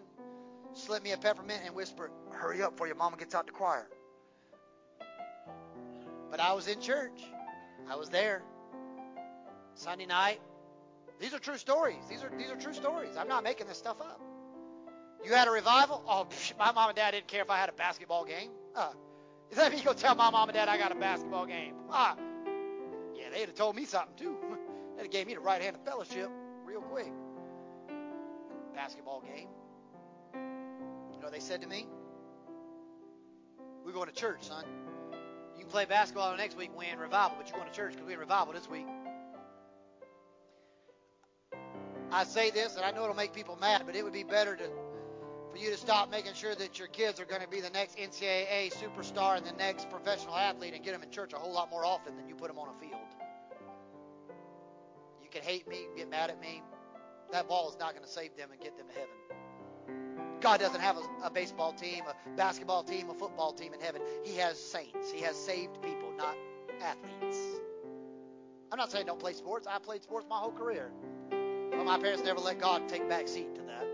[0.73, 3.87] slip me a peppermint, and whisper, Hurry up before your mama gets out the choir.
[6.29, 7.21] But I was in church.
[7.89, 8.43] I was there.
[9.73, 10.39] Sunday night.
[11.19, 12.03] These are true stories.
[12.09, 13.17] These are these are true stories.
[13.17, 14.21] I'm not making this stuff up.
[15.23, 16.03] You had a revival?
[16.07, 18.51] Oh, psh, my mom and dad didn't care if I had a basketball game.
[18.75, 18.91] Uh,
[19.57, 21.75] mean you go tell my mom and dad I got a basketball game?
[21.89, 22.15] Ah,
[23.15, 24.37] yeah, they'd have told me something too.
[24.95, 26.29] They'd have gave me the right hand of fellowship
[26.65, 27.11] real quick.
[28.75, 29.47] Basketball game.
[30.33, 31.87] You know what they said to me?
[33.85, 34.65] We're going to church, son.
[35.69, 38.53] Play basketball next week in revival, but you're going to church because we're in revival
[38.53, 38.87] this week.
[42.11, 44.55] I say this, and I know it'll make people mad, but it would be better
[44.55, 44.63] to
[45.51, 47.97] for you to stop making sure that your kids are going to be the next
[47.97, 51.71] NCAA superstar and the next professional athlete and get them in church a whole lot
[51.71, 52.93] more often than you put them on a field.
[55.23, 56.61] You can hate me, get mad at me.
[57.31, 59.18] That ball is not going to save them and get them to heaven.
[60.41, 64.01] God doesn't have a, a baseball team, a basketball team, a football team in heaven.
[64.23, 65.11] He has saints.
[65.11, 66.35] He has saved people, not
[66.81, 67.37] athletes.
[68.71, 69.67] I'm not saying don't play sports.
[69.67, 70.91] I played sports my whole career.
[71.29, 73.85] But my parents never let God take back seat to that.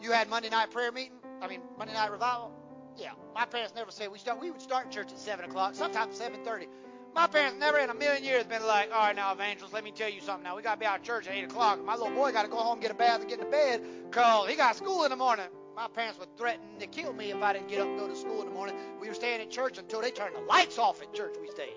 [0.00, 1.18] You had Monday night prayer meeting?
[1.42, 2.52] I mean, Monday night revival?
[2.96, 3.10] Yeah.
[3.34, 4.40] My parents never said we start.
[4.40, 6.68] We would start church at seven o'clock, sometimes seven thirty.
[7.14, 9.92] My parents never in a million years been like, all right, now, evangelist, let me
[9.92, 10.42] tell you something.
[10.42, 11.82] Now we got to be out of church at eight o'clock.
[11.84, 14.48] My little boy got to go home, get a bath, and get into bed because
[14.48, 15.46] he got school in the morning.
[15.76, 18.16] My parents would threaten to kill me if I didn't get up and go to
[18.16, 18.74] school in the morning.
[19.00, 21.34] We were staying in church until they turned the lights off at church.
[21.40, 21.74] We stayed.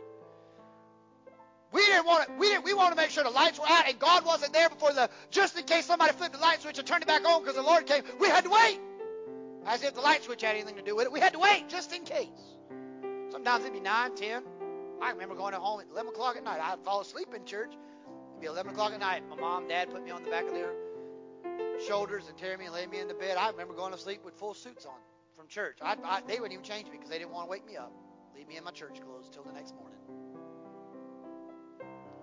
[1.72, 2.34] We didn't want to.
[2.34, 2.64] We didn't.
[2.64, 5.10] We wanted to make sure the lights were out and God wasn't there before the.
[5.30, 7.62] Just in case somebody flipped the light switch and turned it back on because the
[7.62, 8.80] Lord came, we had to wait.
[9.66, 11.12] As if the light switch had anything to do with it.
[11.12, 12.28] We had to wait just in case.
[13.32, 14.44] Sometimes it'd be nine, ten.
[15.02, 16.60] I remember going home at 11 o'clock at night.
[16.62, 17.72] I'd fall asleep in church.
[17.72, 19.24] It'd be 11 o'clock at night.
[19.30, 20.74] My mom, dad put me on the back of their
[21.88, 23.38] shoulders and tear me and lay me in the bed.
[23.38, 24.96] I remember going to sleep with full suits on
[25.36, 25.78] from church.
[25.82, 27.92] I, I, they wouldn't even change me because they didn't want to wake me up.
[28.36, 29.98] Leave me in my church clothes till the next morning.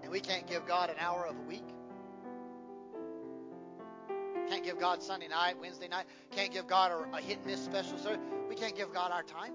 [0.02, 1.64] And we can't give God an hour of a week.
[4.48, 6.04] Can't give God Sunday night, Wednesday night.
[6.32, 8.20] Can't give God a, a hit and miss special service.
[8.48, 9.52] We can't give God our time.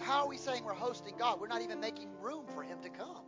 [0.00, 1.40] How are we saying we're hosting God?
[1.40, 3.22] We're not even making room for Him to come.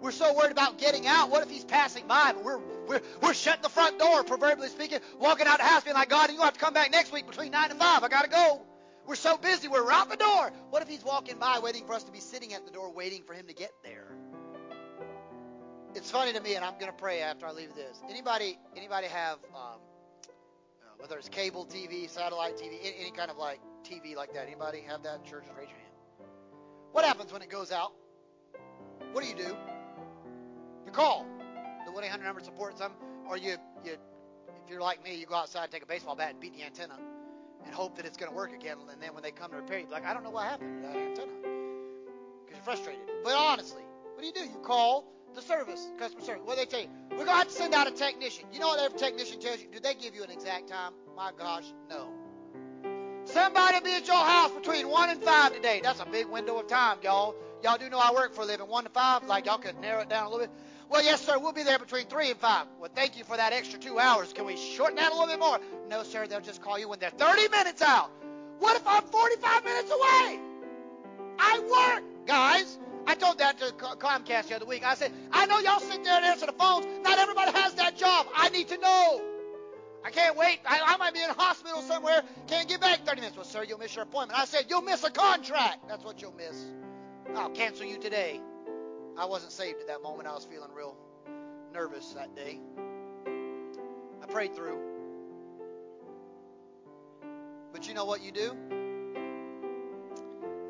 [0.00, 1.30] We're so worried about getting out.
[1.30, 2.34] What if He's passing by?
[2.42, 6.10] We're we're we're shutting the front door, proverbially speaking, walking out the house, being like,
[6.10, 8.02] God, you have to come back next week between nine and five.
[8.02, 8.62] I gotta go.
[9.06, 10.52] We're so busy, we're out the door.
[10.70, 13.22] What if He's walking by, waiting for us to be sitting at the door, waiting
[13.22, 14.08] for Him to get there?
[15.94, 18.02] It's funny to me, and I'm gonna pray after I leave this.
[18.10, 19.80] Anybody anybody have um,
[20.82, 24.46] uh, whether it's cable TV, satellite TV, any, any kind of like TV like that?
[24.46, 25.24] Anybody have that?
[25.24, 26.30] Church, raise your hand.
[26.92, 27.92] What happens when it goes out?
[29.12, 29.56] What do you do?
[30.84, 31.26] You call
[31.84, 32.92] the 1 800 number support some,
[33.28, 36.40] or you, you, if you're like me, you go outside, take a baseball bat, and
[36.40, 36.98] beat the antenna,
[37.64, 38.76] and hope that it's going to work again.
[38.90, 40.82] And then when they come to repair, you be like, I don't know what happened
[40.82, 41.32] to that antenna,
[42.44, 43.02] because you're frustrated.
[43.22, 43.82] But honestly,
[44.14, 44.40] what do you do?
[44.40, 45.04] You call
[45.34, 46.42] the service, customer service.
[46.44, 46.88] What do they tell you?
[47.10, 48.46] We're going to have to send out a technician.
[48.52, 49.68] You know what every technician tells you?
[49.70, 50.92] Do they give you an exact time?
[51.14, 52.10] My gosh, no.
[53.26, 55.80] Somebody be at your house between 1 and 5 today.
[55.82, 57.34] That's a big window of time, y'all.
[57.62, 58.68] Y'all do know I work for a living.
[58.68, 60.50] 1 to 5, like y'all could narrow it down a little bit.
[60.88, 62.66] Well, yes, sir, we'll be there between 3 and 5.
[62.80, 64.32] Well, thank you for that extra two hours.
[64.32, 65.58] Can we shorten that a little bit more?
[65.88, 68.10] No, sir, they'll just call you when they're 30 minutes out.
[68.60, 70.40] What if I'm 45 minutes away?
[71.38, 72.78] I work, guys.
[73.08, 74.86] I told that to Comcast the other week.
[74.86, 76.86] I said, I know y'all sit there and answer the phones.
[77.02, 78.26] Not everybody has that job.
[78.34, 79.35] I need to know.
[80.06, 80.60] I can't wait.
[80.64, 82.22] I, I might be in a hospital somewhere.
[82.46, 83.36] Can't get back 30 minutes.
[83.36, 84.38] Well, sir, you'll miss your appointment.
[84.38, 85.88] I said, you'll miss a contract.
[85.88, 86.64] That's what you'll miss.
[87.34, 88.40] I'll cancel you today.
[89.18, 90.28] I wasn't saved at that moment.
[90.28, 90.96] I was feeling real
[91.74, 92.60] nervous that day.
[94.22, 94.78] I prayed through.
[97.72, 98.56] But you know what you do?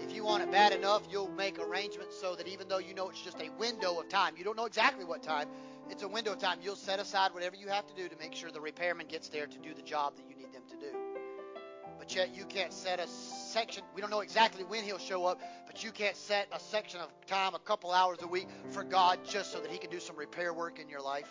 [0.01, 3.11] If you want it bad enough, you'll make arrangements so that even though you know
[3.11, 5.47] it's just a window of time, you don't know exactly what time,
[5.91, 6.59] it's a window of time.
[6.63, 9.47] You'll set aside whatever you have to do to make sure the repairman gets there
[9.47, 10.97] to do the job that you need them to do.
[11.99, 13.83] But yet you can't set a section.
[13.95, 17.09] We don't know exactly when he'll show up, but you can't set a section of
[17.27, 20.17] time, a couple hours a week for God just so that he can do some
[20.17, 21.29] repair work in your life.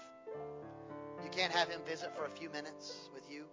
[1.23, 3.45] You can't have him visit for a few minutes with you.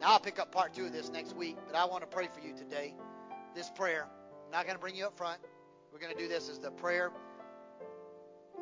[0.00, 2.28] Now I'll pick up part two of this next week, but I want to pray
[2.32, 2.94] for you today.
[3.54, 4.06] This prayer.
[4.46, 5.40] I'm not going to bring you up front.
[5.92, 7.10] We're going to do this as the prayer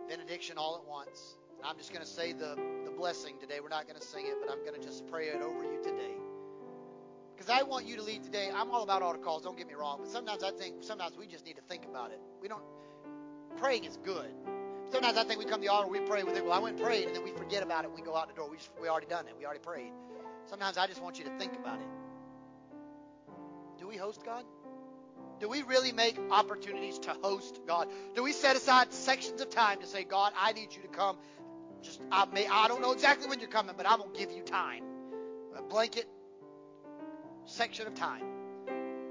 [0.09, 1.37] benediction all at once.
[1.59, 3.61] And I'm just going to say the, the blessing today.
[3.63, 5.83] We're not going to sing it, but I'm going to just pray it over you
[5.83, 6.15] today.
[7.37, 8.51] Because I want you to lead today.
[8.55, 9.99] I'm all about altar calls, don't get me wrong.
[10.01, 12.21] But sometimes I think, sometimes we just need to think about it.
[12.41, 12.63] We don't,
[13.59, 14.31] praying is good.
[14.91, 16.77] Sometimes I think we come to the altar, we pray, we think, well, I went
[16.77, 17.91] and prayed, and then we forget about it.
[17.93, 18.49] We go out the door.
[18.49, 19.35] We, just, we already done it.
[19.37, 19.93] We already prayed.
[20.47, 21.89] Sometimes I just want you to think about it.
[23.79, 24.45] Do we host God?
[25.39, 27.89] Do we really make opportunities to host God?
[28.15, 31.19] Do we set aside sections of time to say, God, I need you to come?
[31.83, 34.43] Just I may I don't know exactly when you're coming, but I'm gonna give you
[34.43, 34.83] time.
[35.57, 36.07] A blanket
[37.45, 38.25] section of time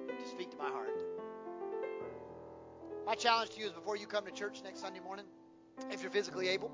[0.08, 0.90] to speak to my heart.
[3.06, 5.26] My challenge to you is before you come to church next Sunday morning,
[5.92, 6.72] if you're physically able,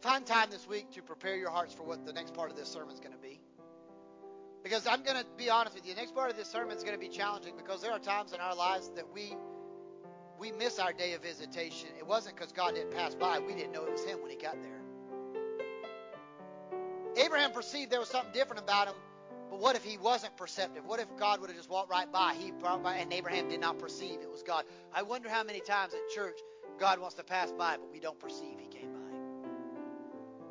[0.00, 2.68] find time this week to prepare your hearts for what the next part of this
[2.68, 3.37] sermon is going to be.
[4.68, 6.82] Because I'm going to be honest with you, the next part of this sermon is
[6.82, 9.34] going to be challenging because there are times in our lives that we
[10.38, 11.88] we miss our day of visitation.
[11.98, 14.36] It wasn't because God didn't pass by; we didn't know it was Him when He
[14.36, 14.82] got there.
[17.16, 18.94] Abraham perceived there was something different about him,
[19.50, 20.84] but what if he wasn't perceptive?
[20.84, 22.34] What if God would have just walked right by?
[22.38, 24.66] He by, and Abraham did not perceive it was God.
[24.92, 26.38] I wonder how many times at church
[26.78, 29.48] God wants to pass by, but we don't perceive He came by.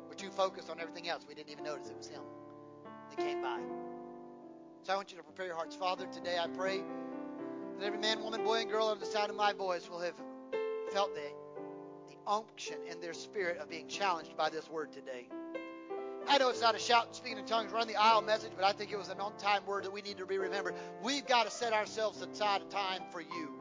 [0.08, 1.24] We're too focused on everything else.
[1.26, 2.22] We didn't even notice it was Him
[3.10, 3.60] that came by.
[4.82, 5.76] So I want you to prepare your hearts.
[5.76, 6.82] Father, today I pray
[7.78, 10.14] that every man, woman, boy, and girl under the sound of my voice will have
[10.92, 11.20] felt the,
[12.08, 15.28] the unction in their spirit of being challenged by this word today.
[16.26, 18.64] I know it's not a shout, and speaking in tongues, run the aisle message, but
[18.64, 20.74] I think it was an on time word that we need to be remembered.
[21.02, 23.60] We've got to set ourselves aside a time for you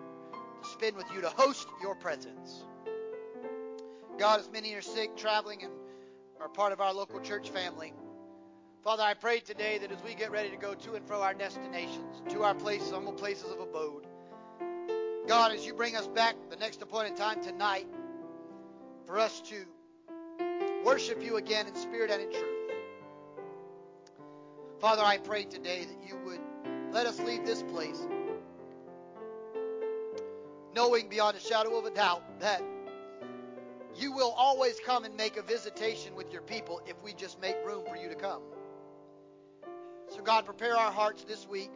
[0.61, 2.63] to spend with you, to host your presence.
[4.17, 5.71] God, as many are sick, traveling, and
[6.41, 7.93] are part of our local church family,
[8.87, 11.33] Father, I pray today that as we get ready to go to and fro our
[11.33, 14.07] destinations, to our places, humble places of abode,
[15.27, 17.85] God, as you bring us back the next appointed time tonight,
[19.05, 19.65] for us to
[20.85, 22.71] worship you again in spirit and in truth.
[24.79, 26.39] Father, I pray today that you would
[26.93, 28.07] let us leave this place
[30.73, 32.63] knowing beyond a shadow of a doubt that
[33.97, 37.57] you will always come and make a visitation with your people if we just make
[37.65, 38.41] room for you to come.
[40.09, 41.69] So, God, prepare our hearts this week.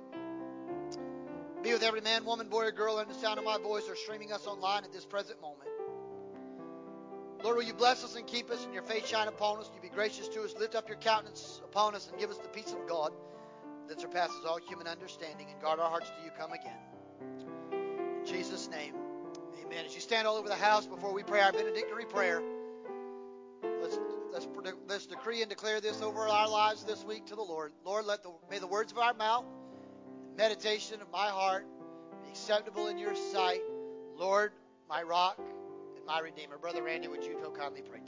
[1.64, 3.96] Be with every man, woman, boy, or girl under the sound of my voice or
[3.96, 5.70] streaming us online at this present moment.
[7.44, 9.70] Lord, will you bless us and keep us and your face shine upon us?
[9.76, 10.56] You be gracious to us.
[10.60, 13.12] Lift up your countenance upon us and give us the peace of God
[13.88, 16.78] that surpasses all human understanding and guard our hearts till you come again.
[18.20, 18.94] In Jesus' name,
[19.66, 19.86] amen.
[19.86, 22.42] As you stand all over the house before we pray our benedictory prayer,
[24.88, 27.72] let's, decree and declare this over our lives this week to the Lord.
[27.84, 29.46] Lord, let the, may the words of our mouth,
[30.38, 31.66] meditation of my heart
[32.24, 33.62] be acceptable in your sight.
[34.16, 34.52] Lord,
[34.90, 35.40] my rock
[35.96, 36.58] and my redeemer.
[36.58, 38.01] Brother Randy, would you so kindly pray?